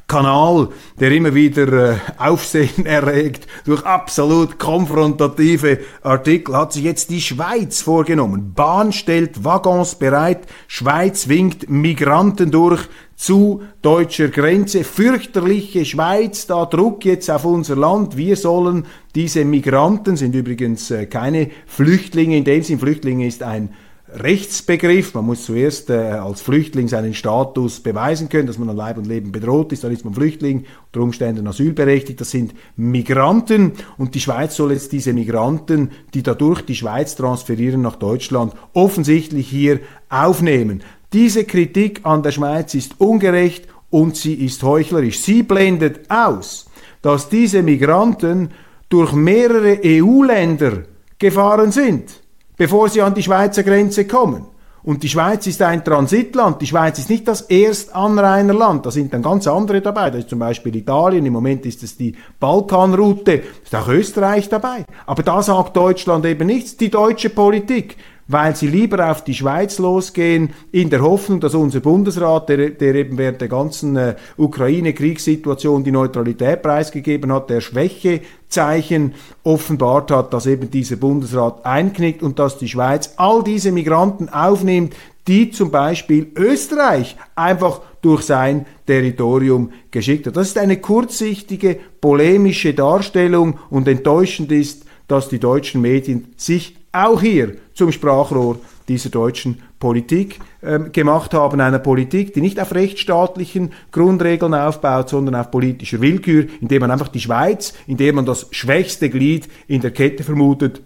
Kanal, 0.07 0.69
der 0.99 1.11
immer 1.11 1.33
wieder 1.33 1.93
äh, 1.93 1.97
Aufsehen 2.17 2.85
erregt 2.85 3.47
durch 3.65 3.83
absolut 3.85 4.59
konfrontative 4.59 5.79
Artikel, 6.01 6.55
hat 6.55 6.73
sich 6.73 6.83
jetzt 6.83 7.09
die 7.09 7.21
Schweiz 7.21 7.81
vorgenommen. 7.81 8.53
Bahn 8.53 8.91
stellt 8.91 9.43
Waggons 9.43 9.95
bereit, 9.95 10.41
Schweiz 10.67 11.29
winkt 11.29 11.69
Migranten 11.69 12.51
durch 12.51 12.87
zu 13.15 13.63
deutscher 13.81 14.27
Grenze. 14.27 14.83
Fürchterliche 14.83 15.85
Schweiz, 15.85 16.45
da 16.45 16.65
Druck 16.65 17.05
jetzt 17.05 17.31
auf 17.31 17.45
unser 17.45 17.77
Land. 17.77 18.17
Wir 18.17 18.35
sollen 18.35 18.85
diese 19.15 19.45
Migranten, 19.45 20.17
sind 20.17 20.35
übrigens 20.35 20.91
äh, 20.91 21.05
keine 21.05 21.49
Flüchtlinge, 21.65 22.37
in 22.37 22.43
dem 22.43 22.61
Sinn 22.61 22.79
Flüchtlinge 22.79 23.25
ist 23.25 23.41
ein 23.41 23.69
Rechtsbegriff. 24.15 25.13
Man 25.13 25.25
muss 25.25 25.45
zuerst 25.45 25.89
äh, 25.89 25.93
als 25.93 26.41
Flüchtling 26.41 26.87
seinen 26.87 27.13
Status 27.13 27.79
beweisen 27.79 28.29
können, 28.29 28.47
dass 28.47 28.57
man 28.57 28.69
an 28.69 28.77
Leib 28.77 28.97
und 28.97 29.07
Leben 29.07 29.31
bedroht 29.31 29.71
ist. 29.71 29.83
Dann 29.83 29.91
ist 29.91 30.05
man 30.05 30.13
Flüchtling, 30.13 30.65
unter 30.87 31.01
Umständen 31.01 31.47
asylberechtigt. 31.47 32.21
Das 32.21 32.31
sind 32.31 32.53
Migranten 32.75 33.73
und 33.97 34.15
die 34.15 34.19
Schweiz 34.19 34.55
soll 34.55 34.71
jetzt 34.71 34.91
diese 34.91 35.13
Migranten, 35.13 35.91
die 36.13 36.23
dadurch 36.23 36.61
die 36.61 36.75
Schweiz 36.75 37.15
transferieren 37.15 37.81
nach 37.81 37.95
Deutschland, 37.95 38.53
offensichtlich 38.73 39.49
hier 39.49 39.79
aufnehmen. 40.09 40.83
Diese 41.11 41.43
Kritik 41.43 42.01
an 42.03 42.23
der 42.23 42.31
Schweiz 42.31 42.73
ist 42.73 42.99
ungerecht 42.99 43.67
und 43.89 44.15
sie 44.15 44.33
ist 44.33 44.63
heuchlerisch. 44.63 45.19
Sie 45.19 45.43
blendet 45.43 46.09
aus, 46.09 46.69
dass 47.01 47.29
diese 47.29 47.61
Migranten 47.61 48.49
durch 48.89 49.13
mehrere 49.13 49.79
EU-Länder 49.83 50.83
gefahren 51.19 51.71
sind 51.71 52.22
bevor 52.57 52.89
sie 52.89 53.01
an 53.01 53.13
die 53.13 53.23
Schweizer 53.23 53.63
Grenze 53.63 54.05
kommen. 54.05 54.45
Und 54.83 55.01
die 55.01 55.07
Schweiz 55.07 55.47
ist 55.47 55.61
ein 55.61 55.83
Transitland. 55.83 56.61
Die 56.61 56.67
Schweiz 56.67 56.99
ist 56.99 57.09
nicht 57.09 57.25
das 57.25 57.41
Erstanrainerland. 57.41 58.85
Da 58.85 58.91
sind 58.91 59.13
dann 59.13 59.21
ganz 59.21 59.47
andere 59.47 59.79
dabei. 59.79 60.09
Da 60.09 60.17
ist 60.17 60.29
zum 60.29 60.39
Beispiel 60.39 60.75
Italien. 60.75 61.25
Im 61.25 61.31
Moment 61.31 61.65
ist 61.65 61.83
es 61.83 61.95
die 61.95 62.13
Balkanroute. 62.37 63.43
Da 63.71 63.77
ist 63.79 63.85
auch 63.85 63.87
Österreich 63.87 64.49
dabei. 64.49 64.83
Aber 65.05 65.23
da 65.23 65.41
sagt 65.41 65.77
Deutschland 65.77 66.25
eben 66.25 66.47
nichts. 66.47 66.75
Die 66.75 66.89
deutsche 66.89 67.29
Politik 67.29 67.95
weil 68.27 68.55
sie 68.55 68.67
lieber 68.67 69.11
auf 69.11 69.23
die 69.23 69.33
Schweiz 69.33 69.79
losgehen, 69.79 70.51
in 70.71 70.89
der 70.89 71.01
Hoffnung, 71.01 71.39
dass 71.39 71.55
unser 71.55 71.81
Bundesrat, 71.81 72.49
der, 72.49 72.69
der 72.69 72.95
eben 72.95 73.17
während 73.17 73.41
der 73.41 73.47
ganzen 73.47 73.95
äh, 73.95 74.15
Ukraine-Kriegssituation 74.37 75.83
die 75.83 75.91
Neutralität 75.91 76.61
preisgegeben 76.61 77.33
hat, 77.33 77.49
der 77.49 77.61
Schwächezeichen 77.61 79.13
offenbart 79.43 80.11
hat, 80.11 80.33
dass 80.33 80.45
eben 80.45 80.71
dieser 80.71 80.95
Bundesrat 80.95 81.65
einknickt 81.65 82.23
und 82.23 82.39
dass 82.39 82.57
die 82.57 82.69
Schweiz 82.69 83.13
all 83.17 83.43
diese 83.43 83.71
Migranten 83.71 84.29
aufnimmt, 84.29 84.95
die 85.27 85.51
zum 85.51 85.71
Beispiel 85.71 86.31
Österreich 86.35 87.15
einfach 87.35 87.81
durch 88.01 88.23
sein 88.23 88.65
Territorium 88.85 89.71
geschickt 89.91 90.27
hat. 90.27 90.35
Das 90.35 90.47
ist 90.47 90.57
eine 90.57 90.77
kurzsichtige, 90.77 91.79
polemische 92.01 92.73
Darstellung 92.73 93.59
und 93.69 93.87
enttäuschend 93.87 94.51
ist, 94.51 94.85
dass 95.07 95.29
die 95.29 95.39
deutschen 95.39 95.81
Medien 95.81 96.33
sich 96.35 96.77
auch 96.91 97.21
hier 97.21 97.55
zum 97.73 97.91
Sprachrohr 97.91 98.59
dieser 98.87 99.09
deutschen 99.09 99.61
Politik 99.79 100.39
ähm, 100.61 100.91
gemacht 100.91 101.33
haben, 101.33 101.59
einer 101.61 101.79
Politik, 101.79 102.33
die 102.33 102.41
nicht 102.41 102.59
auf 102.59 102.73
rechtsstaatlichen 102.73 103.71
Grundregeln 103.91 104.53
aufbaut, 104.53 105.09
sondern 105.09 105.35
auf 105.35 105.51
politischer 105.51 106.01
Willkür, 106.01 106.47
indem 106.61 106.81
man 106.81 106.91
einfach 106.91 107.07
die 107.07 107.19
Schweiz, 107.19 107.73
indem 107.87 108.15
man 108.15 108.25
das 108.25 108.47
schwächste 108.51 109.09
Glied 109.09 109.47
in 109.67 109.81
der 109.81 109.91
Kette 109.91 110.23
vermutet, 110.23 110.81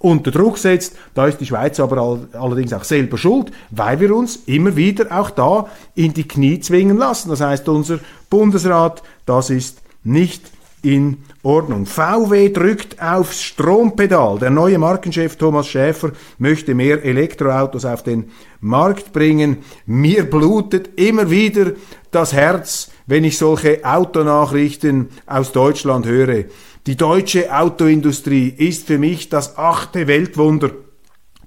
unter 0.00 0.30
Druck 0.30 0.58
setzt. 0.58 0.96
Da 1.14 1.26
ist 1.26 1.40
die 1.40 1.46
Schweiz 1.46 1.78
aber 1.78 1.98
all, 1.98 2.28
allerdings 2.32 2.72
auch 2.72 2.84
selber 2.84 3.18
schuld, 3.18 3.52
weil 3.70 4.00
wir 4.00 4.14
uns 4.14 4.36
immer 4.46 4.74
wieder 4.74 5.16
auch 5.16 5.30
da 5.30 5.68
in 5.94 6.14
die 6.14 6.26
Knie 6.26 6.58
zwingen 6.60 6.96
lassen. 6.96 7.28
Das 7.28 7.40
heißt, 7.40 7.68
unser 7.68 8.00
Bundesrat, 8.30 9.02
das 9.26 9.50
ist 9.50 9.82
nicht 10.02 10.50
in 10.82 11.18
Ordnung. 11.42 11.86
VW 11.86 12.50
drückt 12.50 13.00
aufs 13.02 13.42
Strompedal. 13.42 14.38
Der 14.38 14.50
neue 14.50 14.78
Markenchef 14.78 15.36
Thomas 15.36 15.68
Schäfer 15.68 16.12
möchte 16.38 16.74
mehr 16.74 17.04
Elektroautos 17.04 17.84
auf 17.84 18.02
den 18.02 18.30
Markt 18.60 19.12
bringen. 19.12 19.58
Mir 19.86 20.28
blutet 20.28 20.98
immer 20.98 21.30
wieder 21.30 21.72
das 22.10 22.32
Herz, 22.32 22.90
wenn 23.06 23.24
ich 23.24 23.38
solche 23.38 23.84
Autonachrichten 23.84 25.08
aus 25.26 25.52
Deutschland 25.52 26.06
höre. 26.06 26.44
Die 26.86 26.96
deutsche 26.96 27.54
Autoindustrie 27.54 28.48
ist 28.48 28.86
für 28.86 28.98
mich 28.98 29.28
das 29.28 29.56
achte 29.58 30.06
Weltwunder 30.06 30.70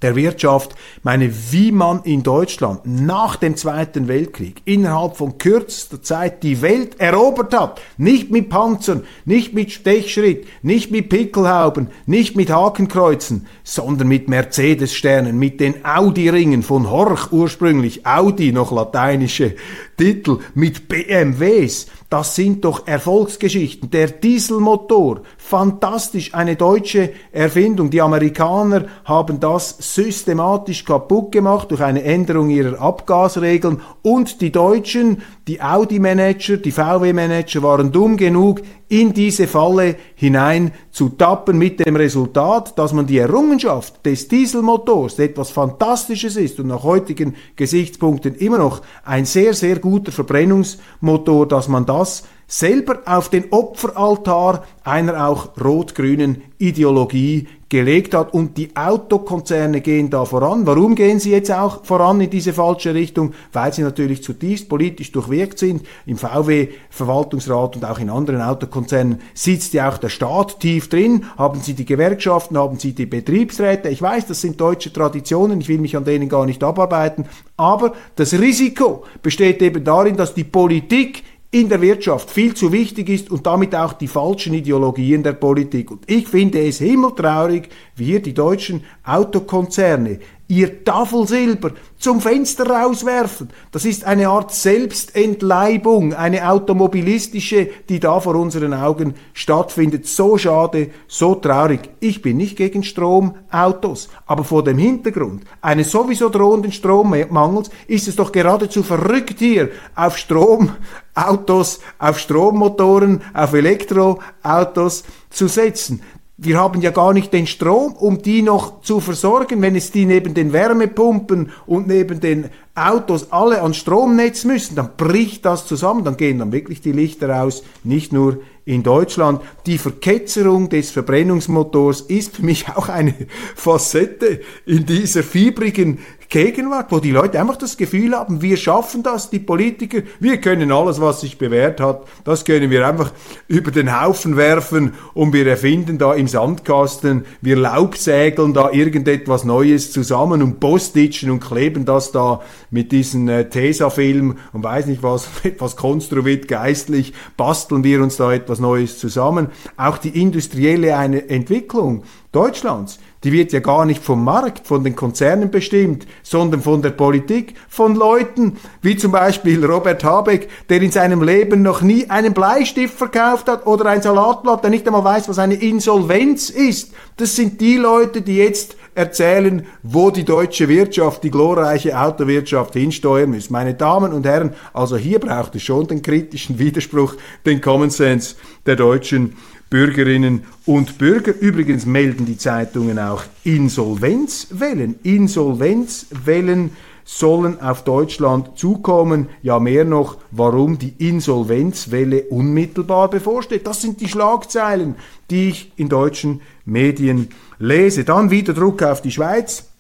der 0.03 0.15
Wirtschaft. 0.15 0.75
meine, 1.01 1.31
wie 1.51 1.71
man 1.71 2.03
in 2.03 2.23
Deutschland 2.23 2.81
nach 2.85 3.35
dem 3.37 3.55
Zweiten 3.55 4.07
Weltkrieg 4.07 4.61
innerhalb 4.65 5.17
von 5.17 5.37
kürzester 5.37 6.01
Zeit 6.01 6.43
die 6.43 6.61
Welt 6.61 6.99
erobert 6.99 7.53
hat. 7.53 7.81
Nicht 7.97 8.29
mit 8.29 8.49
Panzern, 8.49 9.03
nicht 9.25 9.53
mit 9.53 9.71
Stechschritt, 9.71 10.45
nicht 10.61 10.91
mit 10.91 11.09
Pickelhauben, 11.09 11.87
nicht 12.05 12.35
mit 12.35 12.51
Hakenkreuzen, 12.51 13.47
sondern 13.63 14.07
mit 14.07 14.29
Mercedes-Sternen, 14.29 15.39
mit 15.39 15.59
den 15.59 15.85
Audi-Ringen 15.85 16.63
von 16.63 16.91
Horch 16.91 17.31
ursprünglich, 17.31 18.05
Audi 18.05 18.51
noch 18.51 18.71
lateinische 18.71 19.55
Titel 19.97 20.39
mit 20.53 20.88
BMWs. 20.88 21.88
Das 22.10 22.36
sind 22.36 22.63
doch 22.63 22.88
Erfolgsgeschichten. 22.88 23.89
Der 23.89 24.08
Dieselmotor, 24.08 25.21
fantastisch, 25.38 26.34
eine 26.34 26.56
deutsche 26.56 27.12
Erfindung. 27.32 27.89
Die 27.89 28.01
Amerikaner 28.01 28.86
haben 29.06 29.39
das 29.39 29.75
systematisch 29.79 30.86
kaputt 30.86 31.32
gemacht 31.32 31.71
durch 31.71 31.82
eine 31.82 32.03
Änderung 32.03 32.49
ihrer 32.49 32.79
Abgasregeln 32.79 33.82
und 34.01 34.41
die 34.41 34.51
Deutschen, 34.51 35.23
die 35.47 35.62
Audi-Manager, 35.62 36.58
die 36.58 36.71
VW-Manager 36.71 37.63
waren 37.63 37.91
dumm 37.91 38.15
genug, 38.15 38.62
in 38.88 39.13
diese 39.13 39.47
Falle 39.47 39.97
hinein 40.15 40.71
zu 40.91 41.10
tappen 41.10 41.58
mit 41.58 41.86
dem 41.86 41.97
Resultat, 41.97 42.77
dass 42.79 42.93
man 42.93 43.08
die 43.08 43.17
Errungenschaft 43.17 44.06
des 44.06 44.30
Dieselmotors 44.30 45.20
etwas 45.20 45.49
Fantastisches 45.51 46.38
ist 46.38 46.59
und 46.59 46.67
nach 46.67 46.84
heutigen 46.84 47.36
Gesichtspunkten 47.57 48.36
immer 48.36 48.57
noch 48.57 48.82
ein 49.03 49.26
sehr, 49.26 49.53
sehr 49.53 49.80
guter 49.80 50.13
Verbrennungsmotor, 50.13 51.47
dass 51.47 51.67
man 51.67 51.86
das 51.86 52.24
selber 52.47 53.01
auf 53.05 53.30
den 53.30 53.51
Opferaltar 53.51 54.63
einer 54.84 55.28
auch 55.28 55.57
rot-grünen 55.61 56.43
Ideologie 56.57 57.47
gelegt 57.74 58.13
hat. 58.13 58.36
Und 58.36 58.55
die 58.57 58.76
Autokonzerne 58.76 59.82
gehen 59.82 60.11
da 60.11 60.26
voran. 60.26 60.67
Warum 60.67 60.93
gehen 60.93 61.19
sie 61.19 61.32
jetzt 61.32 61.51
auch 61.51 61.84
voran 61.84 62.21
in 62.21 62.30
diese 62.30 62.53
falsche 62.53 62.93
Richtung? 62.93 63.34
Weil 63.51 63.74
sie 63.74 63.82
natürlich 63.82 64.21
zutiefst 64.21 64.69
politisch 64.69 65.11
durchwirkt 65.11 65.57
sind. 65.57 65.82
Im 66.05 66.17
VW-Verwaltungsrat 66.17 67.76
und 67.76 67.86
auch 67.86 67.97
in 67.97 68.11
anderen 68.11 68.41
Autokonzernen 68.41 69.21
sitzt 69.34 69.74
ja 69.74 69.89
auch 69.89 69.97
der 69.97 70.09
Staat 70.09 70.59
tief 70.59 70.88
drin. 70.88 71.26
Haben 71.36 71.61
sie 71.61 71.74
die 71.74 71.86
Gewerkschaften, 71.86 72.59
haben 72.59 72.78
sie 72.78 72.93
die 72.93 73.07
Betriebsräte. 73.07 73.89
Ich 73.89 74.03
weiß, 74.03 74.28
das 74.28 74.41
sind 74.41 74.61
deutsche 74.61 74.93
Traditionen. 74.93 75.59
Ich 75.59 75.67
will 75.67 75.80
mich 75.80 75.97
an 75.97 76.05
denen 76.05 76.30
gar 76.30 76.45
nicht 76.45 76.63
abarbeiten. 76.63 77.26
Aber 77.57 77.93
das 78.15 78.34
Risiko 78.34 79.03
besteht 79.24 79.63
eben 79.63 79.84
darin, 79.84 80.15
dass 80.15 80.36
die 80.36 80.43
Politik 80.43 81.24
in 81.54 81.70
der 81.70 81.82
Wirtschaft 81.82 82.32
viel 82.32 82.56
zu 82.56 82.72
wichtig 82.72 83.10
ist 83.10 83.30
und 83.30 83.45
damit 83.45 83.76
auch 83.76 83.93
die 83.93 84.08
falschen 84.08 84.56
Ideologien 84.56 85.22
der 85.22 85.34
Politik. 85.34 85.91
Und 85.91 86.04
ich 86.10 86.28
finde 86.28 86.60
es 86.60 86.80
himmeltraurig, 86.80 87.70
wie 87.95 88.06
hier 88.06 88.24
die 88.24 88.34
deutschen 88.34 88.84
Autokonzerne 89.04 90.18
ihr 90.47 90.83
Tafelsilber 90.83 91.71
zum 91.97 92.19
Fenster 92.19 92.69
rauswerfen. 92.69 93.49
Das 93.71 93.85
ist 93.85 94.03
eine 94.03 94.27
Art 94.27 94.53
Selbstentleibung, 94.53 96.13
eine 96.13 96.49
automobilistische, 96.49 97.69
die 97.87 97.99
da 97.99 98.19
vor 98.19 98.35
unseren 98.35 98.73
Augen 98.73 99.15
stattfindet. 99.33 100.05
So 100.05 100.37
schade, 100.37 100.89
so 101.07 101.35
traurig. 101.35 101.89
Ich 102.01 102.21
bin 102.21 102.37
nicht 102.37 102.57
gegen 102.57 102.83
Stromautos, 102.83 104.09
aber 104.25 104.43
vor 104.43 104.63
dem 104.63 104.77
Hintergrund 104.77 105.43
eines 105.61 105.91
sowieso 105.91 106.29
drohenden 106.29 106.73
Strommangels 106.73 107.69
ist 107.87 108.07
es 108.09 108.17
doch 108.17 108.31
geradezu 108.31 108.83
verrückt 108.83 109.39
hier 109.39 109.69
auf 109.95 110.17
Stromautos, 110.17 111.79
auf 111.99 112.19
Strommotoren, 112.19 113.21
auf 113.33 113.53
Elektroautos 113.53 115.03
zu 115.29 115.47
setzen 115.47 116.01
wir 116.43 116.57
haben 116.57 116.81
ja 116.81 116.91
gar 116.91 117.13
nicht 117.13 117.31
den 117.33 117.47
Strom, 117.47 117.93
um 117.93 118.21
die 118.21 118.41
noch 118.41 118.81
zu 118.81 118.99
versorgen, 118.99 119.61
wenn 119.61 119.75
es 119.75 119.91
die 119.91 120.05
neben 120.05 120.33
den 120.33 120.53
Wärmepumpen 120.53 121.51
und 121.65 121.87
neben 121.87 122.19
den 122.19 122.49
Autos 122.75 123.31
alle 123.31 123.61
ans 123.61 123.77
Stromnetz 123.77 124.45
müssen, 124.45 124.75
dann 124.75 124.91
bricht 124.97 125.45
das 125.45 125.67
zusammen, 125.67 126.03
dann 126.03 126.17
gehen 126.17 126.39
dann 126.39 126.51
wirklich 126.51 126.81
die 126.81 126.91
Lichter 126.91 127.43
aus, 127.43 127.63
nicht 127.83 128.11
nur 128.11 128.39
in 128.65 128.81
Deutschland. 128.81 129.41
Die 129.65 129.77
Verketzerung 129.77 130.69
des 130.69 130.89
Verbrennungsmotors 130.91 132.01
ist 132.01 132.37
für 132.37 132.43
mich 132.43 132.67
auch 132.69 132.89
eine 132.89 133.13
Facette 133.55 134.41
in 134.65 134.85
dieser 134.85 135.23
fiebrigen 135.23 135.99
Gegenwart, 136.34 136.91
wo 136.91 136.99
die 136.99 137.11
Leute 137.11 137.39
einfach 137.39 137.57
das 137.57 137.77
Gefühl 137.77 138.17
haben, 138.17 138.41
wir 138.41 138.57
schaffen 138.57 139.03
das, 139.03 139.29
die 139.29 139.38
Politiker, 139.38 139.99
wir 140.19 140.41
können 140.41 140.71
alles, 140.71 140.99
was 140.99 141.21
sich 141.21 141.38
bewährt 141.38 141.79
hat, 141.79 142.07
das 142.23 142.43
können 142.43 142.71
wir 142.71 142.88
einfach 142.88 143.11
über 143.47 143.69
den 143.69 144.01
Haufen 144.01 144.36
werfen 144.36 144.95
und 145.13 145.31
wir 145.31 145.45
erfinden 145.45 145.99
da 145.99 146.15
im 146.15 146.27
Sandkasten, 146.27 147.25
wir 147.41 147.55
laubsägeln 147.55 148.55
da 148.55 148.71
irgendetwas 148.71 149.43
Neues 149.43 149.91
zusammen 149.91 150.41
und 150.41 150.59
postitchen 150.59 151.29
und 151.29 151.39
kleben 151.39 151.86
das 151.86 152.11
da 152.11 152.41
mit 152.71 152.91
diesen 152.91 153.27
äh, 153.27 153.47
Tesafilm 153.47 154.39
und 154.53 154.63
weiß 154.63 154.88
nicht 154.88 155.03
was, 155.03 155.27
etwas 155.43 155.75
konstruiert 155.75 156.47
geistlich, 156.47 157.13
basteln 157.38 157.84
wir 157.84 158.01
uns 158.01 158.17
da 158.17 158.34
etwas 158.34 158.59
Neues 158.59 158.97
zusammen. 158.97 159.49
Auch 159.77 159.99
die 159.99 160.19
industrielle 160.19 160.97
eine 160.97 161.29
Entwicklung 161.29 162.03
Deutschlands, 162.34 162.97
die 163.24 163.32
wird 163.32 163.53
ja 163.53 163.59
gar 163.59 163.86
nicht 163.86 164.03
vom 164.03 164.24
Markt, 164.24 164.67
von 164.67 164.84
den 164.84 164.95
Konzernen 164.95 165.49
bestimmt, 165.49 166.05
sondern 166.24 166.61
von 166.61 166.82
der 166.82 166.91
Politik, 166.91 167.55
von 167.69 167.95
Leuten 167.95 168.57
wie 168.82 168.97
zum 168.97 169.11
Beispiel 169.11 169.63
Robert 169.63 170.03
Habeck, 170.03 170.49
der 170.69 170.82
in 170.82 170.91
seinem 170.91 171.24
Leben 171.24 171.61
noch 171.61 171.82
nie 171.82 172.09
einen 172.09 172.34
Bleistift 172.34 172.97
verkauft 172.97 173.47
hat 173.47 173.65
oder 173.65 173.86
ein 173.86 174.01
Salatblatt, 174.01 174.63
der 174.63 174.69
nicht 174.69 174.86
einmal 174.88 175.03
weiß, 175.03 175.30
was 175.30 175.39
eine 175.39 175.55
Insolvenz 175.55 176.49
ist. 176.49 176.93
Das 177.17 177.36
sind 177.36 177.61
die 177.61 177.78
Leute, 177.78 178.21
die 178.21 178.38
jetzt 178.38 178.76
erzählen, 178.95 179.65
wo 179.82 180.11
die 180.11 180.24
deutsche 180.24 180.67
Wirtschaft, 180.67 181.24
die 181.24 181.32
glorreiche 181.32 181.99
Autowirtschaft 181.99 182.74
hinsteuern 182.74 183.32
muss. 183.32 183.49
Meine 183.49 183.74
Damen 183.74 184.13
und 184.13 184.26
Herren, 184.26 184.53
also 184.74 184.97
hier 184.97 185.19
braucht 185.19 185.55
es 185.55 185.63
schon 185.63 185.88
den 185.88 186.01
kritischen 186.01 186.59
Widerspruch, 186.59 187.15
den 187.45 187.61
Common 187.61 187.89
Sense 187.89 188.36
der 188.65 188.76
deutschen 188.76 189.36
Bürgerinnen 189.74 190.43
und 190.67 190.99
Bürger. 190.99 191.34
Übrigens 191.36 191.88
melden 191.88 192.28
die 192.28 192.38
Zeitungen 192.38 192.99
auch 192.99 193.24
Insolvenzwellen. 193.43 194.99
Insolvenzwellen 195.01 196.69
sollen 197.03 197.59
auf 197.59 197.84
Deutschland 197.84 198.55
zukommen. 198.55 199.30
Ja, 199.41 199.57
mehr 199.57 199.84
noch, 199.84 200.17
warum 200.30 200.78
die 200.78 200.93
Insolvenzwelle 200.99 202.26
unmittelbar 202.26 203.09
bevorsteht. 203.09 203.65
Das 203.65 203.82
sind 203.82 203.99
die 203.99 204.07
Schlagzeilen, 204.07 204.93
die 205.32 205.49
ich 205.49 205.71
in 205.76 205.89
deutschen 205.89 206.41
Medien 206.65 207.30
lese. 207.57 208.03
Dann 208.03 208.30
wieder 208.30 208.53
Druck 208.53 208.84
auf 208.84 209.01
die 209.01 209.09
Schweiz. 209.09 209.72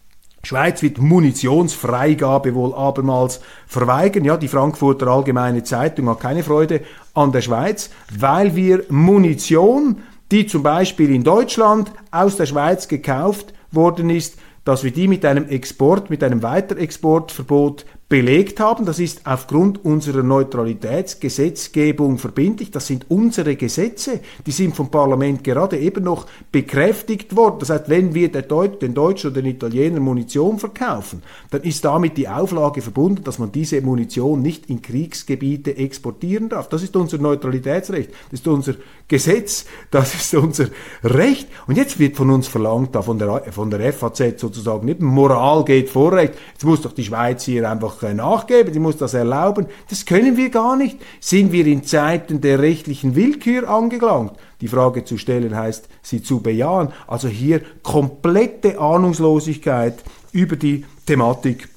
Schweiz 0.45 0.81
wird 0.81 0.97
Munitionsfreigabe 0.97 2.53
wohl 2.53 2.75
abermals 2.75 3.39
verweigern. 3.65 4.25
Ja, 4.25 4.35
die 4.35 4.49
Frankfurter 4.49 5.07
Allgemeine 5.07 5.63
Zeitung 5.63 6.09
hat 6.09 6.19
keine 6.19 6.43
Freude 6.43 6.81
an 7.13 7.31
der 7.31 7.39
Schweiz, 7.39 7.89
weil 8.19 8.53
wir 8.53 8.83
Munition, 8.89 10.03
die 10.33 10.45
zum 10.45 10.61
Beispiel 10.61 11.15
in 11.15 11.23
Deutschland 11.23 11.93
aus 12.11 12.35
der 12.35 12.45
Schweiz 12.45 12.89
gekauft 12.89 13.53
worden 13.71 14.09
ist, 14.09 14.37
dass 14.65 14.83
wir 14.83 14.91
die 14.91 15.07
mit 15.07 15.23
einem 15.23 15.47
Export, 15.47 16.09
mit 16.09 16.21
einem 16.21 16.43
Weiterexportverbot 16.43 17.85
belegt 18.13 18.59
haben. 18.59 18.85
Das 18.85 18.99
ist 18.99 19.21
aufgrund 19.23 19.83
unserer 19.83 20.21
Neutralitätsgesetzgebung 20.21 22.19
verbindlich. 22.19 22.69
Das 22.69 22.85
sind 22.85 23.07
unsere 23.09 23.55
Gesetze. 23.55 24.19
Die 24.45 24.51
sind 24.51 24.75
vom 24.75 24.91
Parlament 24.91 25.43
gerade 25.43 25.79
eben 25.79 26.03
noch 26.03 26.27
bekräftigt 26.51 27.35
worden. 27.35 27.55
Das 27.57 27.71
heißt, 27.71 27.89
wenn 27.89 28.13
wir 28.13 28.31
den 28.31 28.47
Deutschen 28.47 29.31
oder 29.31 29.41
den 29.41 29.49
Italienern 29.49 30.03
Munition 30.03 30.59
verkaufen, 30.59 31.23
dann 31.49 31.63
ist 31.63 31.83
damit 31.85 32.15
die 32.15 32.27
Auflage 32.27 32.83
verbunden, 32.83 33.23
dass 33.23 33.39
man 33.39 33.51
diese 33.51 33.81
Munition 33.81 34.43
nicht 34.43 34.69
in 34.69 34.83
Kriegsgebiete 34.83 35.75
exportieren 35.75 36.49
darf. 36.49 36.69
Das 36.69 36.83
ist 36.83 36.95
unser 36.95 37.17
Neutralitätsrecht. 37.17 38.11
Das 38.29 38.41
ist 38.41 38.47
unser 38.47 38.75
Gesetz. 39.07 39.65
Das 39.89 40.13
ist 40.13 40.35
unser 40.35 40.67
Recht. 41.03 41.47
Und 41.65 41.77
jetzt 41.77 41.97
wird 41.97 42.15
von 42.15 42.29
uns 42.29 42.47
verlangt, 42.47 42.93
da 42.93 43.01
von 43.01 43.17
der, 43.17 43.45
von 43.51 43.71
der 43.71 43.91
FAZ 43.91 44.39
sozusagen, 44.39 44.85
nicht 44.85 45.01
Moral 45.01 45.65
geht 45.65 45.89
vor 45.89 46.13
Recht. 46.13 46.35
Jetzt 46.51 46.63
muss 46.63 46.83
doch 46.83 46.93
die 46.93 47.05
Schweiz 47.05 47.43
hier 47.45 47.67
einfach 47.67 48.02
nachgeben, 48.11 48.73
die 48.73 48.79
muss 48.79 48.97
das 48.97 49.13
erlauben. 49.13 49.67
Das 49.89 50.05
können 50.05 50.35
wir 50.35 50.49
gar 50.49 50.75
nicht. 50.75 50.99
Sind 51.19 51.51
wir 51.51 51.65
in 51.65 51.83
Zeiten 51.83 52.41
der 52.41 52.59
rechtlichen 52.59 53.15
Willkür 53.15 53.69
angelangt? 53.69 54.33
Die 54.61 54.67
Frage 54.67 55.05
zu 55.05 55.17
stellen 55.17 55.55
heißt, 55.55 55.87
sie 56.01 56.23
zu 56.23 56.41
bejahen. 56.41 56.89
Also 57.07 57.27
hier 57.27 57.61
komplette 57.83 58.79
Ahnungslosigkeit 58.79 60.03
über 60.31 60.55
die 60.55 60.85
Thematik 61.05 61.69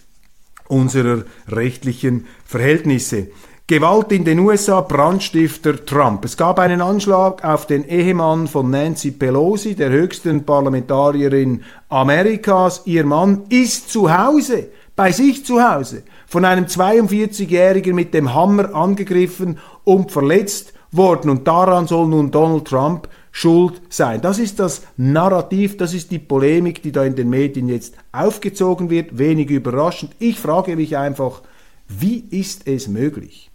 unserer 0.69 1.25
rechtlichen 1.49 2.27
Verhältnisse. 2.45 3.29
Gewalt 3.69 4.13
in 4.13 4.25
den 4.25 4.39
USA, 4.39 4.81
Brandstifter 4.81 5.85
Trump. 5.85 6.25
Es 6.25 6.37
gab 6.37 6.61
einen 6.61 6.81
Anschlag 6.81 7.45
auf 7.45 7.67
den 7.67 7.83
Ehemann 7.89 8.47
von 8.47 8.71
Nancy 8.71 9.11
Pelosi, 9.11 9.75
der 9.75 9.91
höchsten 9.91 10.45
Parlamentarierin 10.45 11.65
Amerikas. 11.89 12.83
Ihr 12.85 13.05
Mann 13.05 13.43
ist 13.49 13.91
zu 13.91 14.17
Hause, 14.17 14.69
bei 14.97 15.13
sich 15.13 15.45
zu 15.45 15.63
Hause 15.63 16.03
von 16.27 16.45
einem 16.45 16.65
42-Jährigen 16.65 17.95
mit 17.95 18.15
dem 18.15 18.35
Hammer 18.35 18.75
angegriffen 18.75 19.59
und 19.85 20.11
verletzt 20.11 20.73
worden. 20.91 21.31
Und 21.31 21.47
daran 21.47 21.87
soll 21.87 22.09
nun 22.09 22.31
Donald 22.31 22.67
Trump 22.67 23.09
schuld 23.31 23.83
sein. 23.91 24.23
Das 24.23 24.39
ist 24.39 24.59
das 24.59 24.83
Narrativ, 24.97 25.77
das 25.77 25.93
ist 25.93 26.11
die 26.11 26.19
Polemik, 26.19 26.83
die 26.83 26.93
da 26.93 27.05
in 27.05 27.15
den 27.15 27.29
Medien 27.29 27.69
jetzt 27.69 27.95
aufgezogen 28.11 28.89
wird. 28.89 29.19
Wenig 29.19 29.51
überraschend. 29.51 30.13
Ich 30.19 30.39
frage 30.41 30.75
mich 30.75 30.97
einfach, 30.97 31.43
wie 31.87 32.25
ist 32.31 32.67
es 32.67 32.89
möglich, 32.89 33.51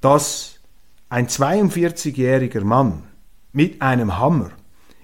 dass 0.00 0.56
ein 1.08 1.28
42-jähriger 1.28 2.64
Mann 2.64 3.04
mit 3.52 3.80
einem 3.80 4.18
Hammer 4.18 4.50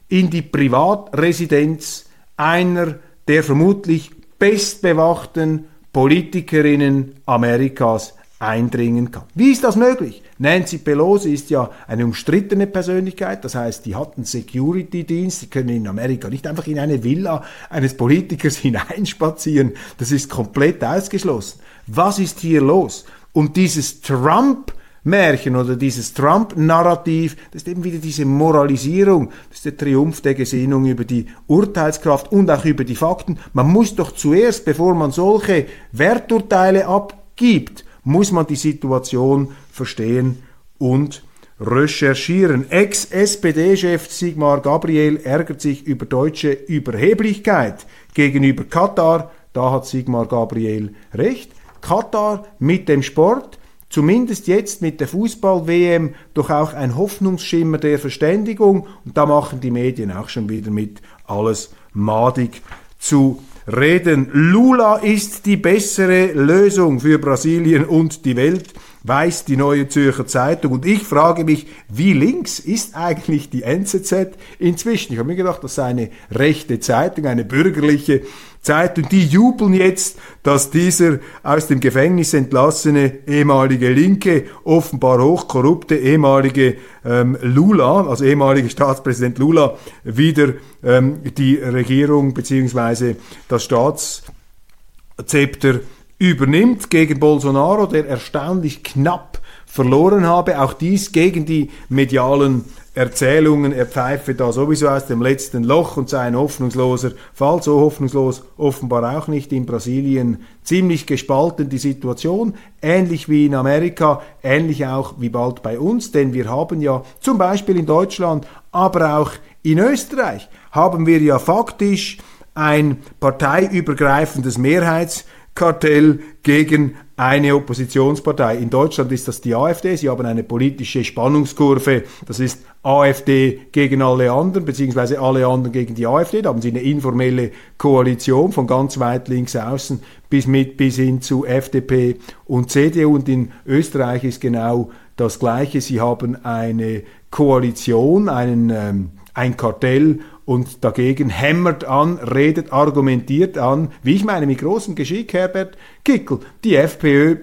in 0.09 0.28
die 0.28 0.43
Privatresidenz 0.43 2.07
einer 2.37 2.97
der 3.28 3.45
vermutlich 3.45 4.11
bestbewachten 4.41 5.66
Politikerinnen 5.93 7.14
Amerikas 7.26 8.14
eindringen 8.41 9.11
kann. 9.11 9.24
Wie 9.34 9.53
ist 9.53 9.62
das 9.62 9.76
möglich? 9.76 10.22
Nancy 10.38 10.78
Pelosi 10.78 11.34
ist 11.34 11.51
ja 11.51 11.70
eine 11.86 12.07
umstrittene 12.07 12.66
Persönlichkeit, 12.66 13.45
das 13.45 13.55
heißt, 13.55 13.84
die 13.84 13.95
hat 13.95 14.16
einen 14.16 14.24
Security-Dienst, 14.24 15.43
die 15.43 15.47
können 15.49 15.68
in 15.68 15.86
Amerika 15.86 16.30
nicht 16.30 16.47
einfach 16.47 16.66
in 16.66 16.78
eine 16.78 17.05
Villa 17.05 17.45
eines 17.68 17.95
Politikers 17.97 18.57
hineinspazieren, 18.59 19.74
das 19.99 20.11
ist 20.11 20.30
komplett 20.30 20.82
ausgeschlossen. 20.82 21.61
Was 21.86 22.18
ist 22.18 22.41
hier 22.41 22.62
los? 22.62 23.05
Und 23.32 23.57
dieses 23.57 24.01
Trump- 24.01 24.72
Märchen 25.03 25.57
oder 25.57 25.76
dieses 25.76 26.12
Trump-Narrativ, 26.12 27.36
das 27.53 27.62
ist 27.62 27.68
eben 27.68 27.84
wieder 27.84 27.98
diese 27.98 28.24
Moralisierung, 28.24 29.30
das 29.48 29.59
ist 29.59 29.64
der 29.64 29.76
Triumph 29.76 30.20
der 30.20 30.34
Gesinnung 30.34 30.86
über 30.86 31.05
die 31.05 31.26
Urteilskraft 31.46 32.30
und 32.32 32.51
auch 32.51 32.64
über 32.64 32.84
die 32.84 32.96
Fakten. 32.96 33.38
Man 33.53 33.68
muss 33.68 33.94
doch 33.94 34.12
zuerst, 34.12 34.64
bevor 34.64 34.94
man 34.94 35.11
solche 35.11 35.66
Werturteile 35.92 36.86
abgibt, 36.86 37.84
muss 38.05 38.32
man 38.32 38.46
die 38.46 38.57
Situation 38.57 39.53
verstehen 39.72 40.42
und 40.78 41.22
recherchieren. 41.61 42.70
Ex-SPD-Chef 42.70 44.11
Sigmar 44.11 44.61
Gabriel 44.61 45.18
ärgert 45.22 45.61
sich 45.61 45.86
über 45.86 46.07
deutsche 46.07 46.53
Überheblichkeit 46.53 47.86
gegenüber 48.14 48.64
Katar. 48.64 49.30
Da 49.53 49.70
hat 49.70 49.86
Sigmar 49.86 50.26
Gabriel 50.26 50.94
recht. 51.12 51.53
Katar 51.80 52.44
mit 52.59 52.88
dem 52.88 53.03
Sport, 53.03 53.59
zumindest 53.91 54.47
jetzt 54.47 54.80
mit 54.80 55.01
der 55.01 55.09
Fußball-WM, 55.09 56.14
doch 56.32 56.49
auch 56.49 56.72
ein 56.72 56.97
Hoffnungsschimmer 56.97 57.76
der 57.76 57.99
Verständigung. 57.99 58.86
Und 59.05 59.16
da 59.16 59.26
machen 59.26 59.61
die 59.61 59.70
Medien 59.70 60.12
auch 60.12 60.30
schon 60.30 60.49
wieder 60.49 60.70
mit, 60.70 61.03
alles 61.26 61.74
madig 61.93 62.62
zu 62.99 63.43
reden. 63.66 64.30
Lula 64.32 64.97
ist 64.97 65.47
die 65.47 65.57
bessere 65.57 66.32
Lösung 66.32 67.01
für 67.01 67.18
Brasilien 67.18 67.84
und 67.84 68.24
die 68.24 68.36
Welt, 68.36 68.72
weiß 69.03 69.45
die 69.45 69.57
neue 69.57 69.88
Zürcher 69.88 70.26
Zeitung. 70.26 70.72
Und 70.72 70.86
ich 70.86 71.03
frage 71.03 71.45
mich, 71.45 71.66
wie 71.88 72.12
links 72.12 72.59
ist 72.59 72.95
eigentlich 72.95 73.51
die 73.51 73.62
NZZ 73.62 74.30
inzwischen? 74.59 75.12
Ich 75.12 75.18
habe 75.18 75.28
mir 75.28 75.36
gedacht, 75.36 75.64
das 75.64 75.74
sei 75.74 75.86
eine 75.86 76.11
rechte 76.30 76.80
Zeitung, 76.80 77.26
eine 77.26 77.45
bürgerliche 77.45 78.22
Zeitung. 78.62 79.08
Die 79.11 79.26
jubeln 79.26 79.72
jetzt, 79.72 80.18
dass 80.42 80.70
dieser 80.70 81.18
aus 81.42 81.66
dem 81.66 81.80
Gefängnis 81.80 82.34
entlassene 82.34 83.26
ehemalige 83.26 83.90
Linke, 83.90 84.44
offenbar 84.64 85.22
hochkorrupte 85.22 85.96
ehemalige 85.96 86.76
ähm, 87.04 87.38
Lula, 87.42 88.06
also 88.06 88.24
ehemalige 88.24 88.70
Staatspräsident 88.70 89.38
Lula, 89.38 89.76
wieder 90.04 90.54
ähm, 90.82 91.20
die 91.36 91.56
Regierung 91.56 92.34
beziehungsweise 92.34 93.16
das 93.48 93.64
Staatszepter 93.64 95.80
übernimmt 96.18 96.90
gegen 96.90 97.18
Bolsonaro, 97.18 97.86
der 97.86 98.06
erstaunlich 98.06 98.82
knapp 98.82 99.39
verloren 99.70 100.26
habe. 100.26 100.60
Auch 100.60 100.72
dies 100.72 101.12
gegen 101.12 101.46
die 101.46 101.70
medialen 101.88 102.64
Erzählungen, 102.92 103.72
er 103.72 103.86
pfeife 103.86 104.34
da 104.34 104.50
sowieso 104.50 104.88
aus 104.88 105.06
dem 105.06 105.22
letzten 105.22 105.62
Loch 105.62 105.96
und 105.96 106.08
sei 106.08 106.22
ein 106.22 106.36
hoffnungsloser 106.36 107.12
Fall. 107.32 107.62
So 107.62 107.78
hoffnungslos 107.78 108.42
offenbar 108.56 109.16
auch 109.16 109.28
nicht 109.28 109.52
in 109.52 109.64
Brasilien. 109.64 110.38
Ziemlich 110.64 111.06
gespalten 111.06 111.68
die 111.68 111.78
Situation, 111.78 112.54
ähnlich 112.82 113.28
wie 113.28 113.46
in 113.46 113.54
Amerika, 113.54 114.22
ähnlich 114.42 114.86
auch 114.86 115.14
wie 115.18 115.28
bald 115.28 115.62
bei 115.62 115.78
uns, 115.78 116.10
denn 116.10 116.32
wir 116.32 116.50
haben 116.50 116.82
ja 116.82 117.04
zum 117.20 117.38
Beispiel 117.38 117.78
in 117.78 117.86
Deutschland, 117.86 118.46
aber 118.72 119.18
auch 119.18 119.30
in 119.62 119.78
Österreich, 119.78 120.48
haben 120.72 121.06
wir 121.06 121.20
ja 121.20 121.38
faktisch 121.38 122.18
ein 122.54 122.98
parteiübergreifendes 123.20 124.58
Mehrheitskartell 124.58 126.20
gegen 126.42 126.96
eine 127.20 127.54
Oppositionspartei. 127.54 128.56
In 128.56 128.70
Deutschland 128.70 129.12
ist 129.12 129.28
das 129.28 129.42
die 129.42 129.54
AfD. 129.54 129.94
Sie 129.94 130.08
haben 130.08 130.24
eine 130.24 130.42
politische 130.42 131.04
Spannungskurve. 131.04 132.04
Das 132.26 132.40
ist 132.40 132.62
AfD 132.82 133.60
gegen 133.72 134.00
alle 134.00 134.32
anderen, 134.32 134.64
beziehungsweise 134.64 135.20
alle 135.20 135.46
anderen 135.46 135.70
gegen 135.70 135.94
die 135.94 136.06
AfD. 136.06 136.40
Da 136.40 136.48
haben 136.48 136.62
sie 136.62 136.70
eine 136.70 136.80
informelle 136.80 137.50
Koalition 137.76 138.52
von 138.52 138.66
ganz 138.66 138.98
weit 138.98 139.28
links 139.28 139.54
außen 139.54 140.02
bis 140.30 140.46
mit, 140.46 140.78
bis 140.78 140.96
hin 140.96 141.20
zu 141.20 141.44
FDP 141.44 142.16
und 142.46 142.70
CDU. 142.70 143.16
Und 143.16 143.28
in 143.28 143.52
Österreich 143.66 144.24
ist 144.24 144.40
genau 144.40 144.90
das 145.16 145.38
Gleiche. 145.38 145.82
Sie 145.82 146.00
haben 146.00 146.42
eine 146.42 147.02
Koalition, 147.30 148.30
einen, 148.30 148.70
ähm, 148.70 149.10
ein 149.34 149.58
Kartell 149.58 150.20
und 150.51 150.82
dagegen 150.82 151.28
hämmert 151.28 151.84
an, 151.84 152.18
redet, 152.18 152.72
argumentiert 152.72 153.57
an, 153.57 153.92
wie 154.03 154.16
ich 154.16 154.24
meine, 154.24 154.46
mit 154.46 154.59
großem 154.59 154.96
Geschick, 154.96 155.32
Herbert 155.32 155.78
Kickel, 156.05 156.40
die 156.64 156.74
FPÖ 156.74 157.36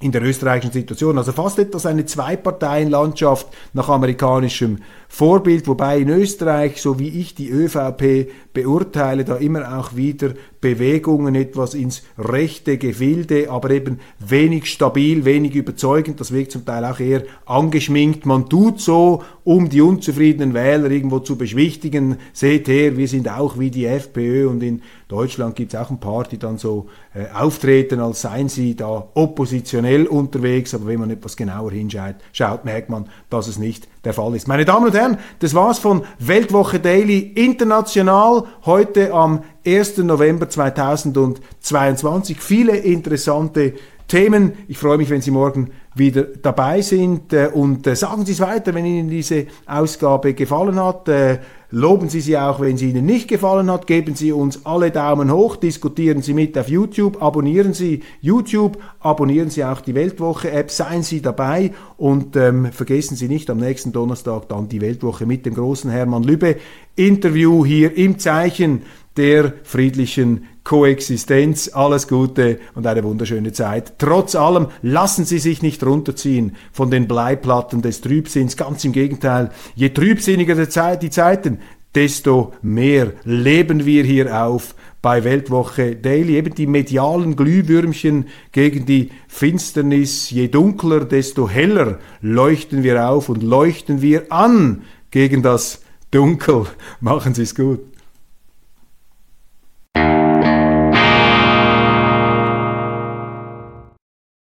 in 0.00 0.10
der 0.10 0.22
österreichischen 0.22 0.72
Situation. 0.72 1.18
Also 1.18 1.32
fast 1.32 1.58
etwas 1.58 1.84
eine 1.84 2.06
Zwei-Parteien-Landschaft 2.06 3.46
nach 3.74 3.90
amerikanischem 3.90 4.78
Vorbild, 5.12 5.66
wobei 5.66 5.98
in 5.98 6.08
Österreich, 6.08 6.80
so 6.80 7.00
wie 7.00 7.08
ich 7.08 7.34
die 7.34 7.50
ÖVP 7.50 8.30
beurteile, 8.52 9.24
da 9.24 9.36
immer 9.36 9.76
auch 9.76 9.96
wieder 9.96 10.34
Bewegungen 10.60 11.34
etwas 11.34 11.74
ins 11.74 12.04
rechte 12.16 12.78
Gefilde, 12.78 13.50
aber 13.50 13.70
eben 13.70 13.98
wenig 14.20 14.66
stabil, 14.66 15.24
wenig 15.24 15.56
überzeugend, 15.56 16.20
das 16.20 16.32
wirkt 16.32 16.52
zum 16.52 16.64
Teil 16.64 16.84
auch 16.84 17.00
eher 17.00 17.24
angeschminkt. 17.44 18.24
Man 18.24 18.48
tut 18.48 18.80
so, 18.80 19.24
um 19.42 19.68
die 19.68 19.80
unzufriedenen 19.80 20.54
Wähler 20.54 20.90
irgendwo 20.90 21.18
zu 21.18 21.36
beschwichtigen. 21.36 22.18
Seht 22.32 22.68
her, 22.68 22.96
wir 22.96 23.08
sind 23.08 23.28
auch 23.28 23.58
wie 23.58 23.70
die 23.70 23.86
FPÖ 23.86 24.48
und 24.48 24.62
in 24.62 24.80
Deutschland 25.08 25.56
gibt 25.56 25.74
es 25.74 25.80
auch 25.80 25.90
ein 25.90 25.98
paar, 25.98 26.22
die 26.22 26.38
dann 26.38 26.56
so 26.56 26.86
äh, 27.14 27.24
auftreten, 27.34 27.98
als 27.98 28.20
seien 28.22 28.48
sie 28.48 28.76
da 28.76 29.08
oppositionell 29.14 30.06
unterwegs, 30.06 30.72
aber 30.72 30.86
wenn 30.86 31.00
man 31.00 31.10
etwas 31.10 31.36
genauer 31.36 31.72
hinschaut, 31.72 32.14
schaut, 32.32 32.64
merkt 32.64 32.90
man, 32.90 33.08
dass 33.28 33.48
es 33.48 33.58
nicht 33.58 33.88
der 34.04 34.14
Fall 34.14 34.34
ist. 34.34 34.48
Meine 34.48 34.64
Damen 34.64 34.86
und 34.86 34.94
Herren, 34.94 35.18
das 35.40 35.54
war's 35.54 35.78
von 35.78 36.02
Weltwoche 36.18 36.80
Daily 36.80 37.18
International 37.18 38.44
heute 38.64 39.12
am 39.12 39.42
1. 39.66 39.98
November 39.98 40.48
2022. 40.48 42.40
Viele 42.40 42.76
interessante 42.76 43.74
Themen. 44.08 44.52
Ich 44.68 44.78
freue 44.78 44.98
mich, 44.98 45.10
wenn 45.10 45.20
Sie 45.20 45.30
morgen 45.30 45.70
wieder 45.94 46.24
dabei 46.24 46.80
sind 46.80 47.32
äh, 47.32 47.48
und 47.52 47.86
äh, 47.86 47.94
sagen 47.94 48.24
Sie 48.26 48.32
es 48.32 48.40
weiter, 48.40 48.74
wenn 48.74 48.84
Ihnen 48.84 49.08
diese 49.08 49.46
Ausgabe 49.66 50.34
gefallen 50.34 50.82
hat. 50.82 51.08
Loben 51.72 52.08
Sie 52.08 52.20
sie 52.20 52.36
auch, 52.36 52.58
wenn 52.58 52.76
sie 52.76 52.90
Ihnen 52.90 53.06
nicht 53.06 53.28
gefallen 53.28 53.70
hat. 53.70 53.86
Geben 53.86 54.16
Sie 54.16 54.32
uns 54.32 54.66
alle 54.66 54.90
Daumen 54.90 55.32
hoch, 55.32 55.54
diskutieren 55.54 56.20
Sie 56.20 56.34
mit 56.34 56.58
auf 56.58 56.68
YouTube, 56.68 57.22
abonnieren 57.22 57.74
Sie 57.74 58.02
YouTube, 58.20 58.78
abonnieren 58.98 59.50
Sie 59.50 59.64
auch 59.64 59.80
die 59.80 59.94
Weltwoche-App, 59.94 60.68
seien 60.72 61.04
Sie 61.04 61.22
dabei. 61.22 61.70
Und 61.96 62.34
ähm, 62.34 62.72
vergessen 62.72 63.16
Sie 63.16 63.28
nicht 63.28 63.48
am 63.50 63.58
nächsten 63.58 63.92
Donnerstag 63.92 64.48
dann 64.48 64.68
die 64.68 64.80
Weltwoche 64.80 65.26
mit 65.26 65.46
dem 65.46 65.54
großen 65.54 65.92
Hermann 65.92 66.24
Lübbe. 66.24 66.56
Interview 66.96 67.64
hier 67.64 67.96
im 67.96 68.18
Zeichen 68.18 68.82
der 69.16 69.54
friedlichen 69.62 70.46
Koexistenz. 70.64 71.70
Alles 71.72 72.08
Gute 72.08 72.60
und 72.74 72.86
eine 72.86 73.04
wunderschöne 73.04 73.52
Zeit. 73.52 73.94
Trotz 73.98 74.34
allem 74.34 74.68
lassen 74.82 75.24
Sie 75.24 75.38
sich 75.38 75.62
nicht 75.62 75.84
runterziehen 75.84 76.56
von 76.72 76.90
den 76.90 77.08
Bleiplatten 77.08 77.82
des 77.82 78.00
Trübsinns. 78.00 78.56
Ganz 78.56 78.84
im 78.84 78.92
Gegenteil. 78.92 79.50
Je 79.74 79.90
trübsinniger 79.90 80.54
die 80.96 81.10
Zeiten, 81.10 81.58
desto 81.94 82.52
mehr 82.62 83.12
leben 83.24 83.84
wir 83.84 84.04
hier 84.04 84.44
auf 84.44 84.74
bei 85.02 85.24
Weltwoche 85.24 85.96
Daily. 85.96 86.36
Eben 86.36 86.54
die 86.54 86.66
medialen 86.66 87.36
Glühwürmchen 87.36 88.26
gegen 88.52 88.86
die 88.86 89.10
Finsternis. 89.28 90.30
Je 90.30 90.48
dunkler, 90.48 91.04
desto 91.04 91.48
heller 91.48 91.98
leuchten 92.20 92.82
wir 92.82 93.08
auf 93.08 93.28
und 93.28 93.42
leuchten 93.42 94.02
wir 94.02 94.30
an 94.30 94.82
gegen 95.10 95.42
das 95.42 95.82
Dunkel. 96.10 96.66
Machen 97.00 97.34
Sie 97.34 97.42
es 97.42 97.54
gut. 97.54 97.80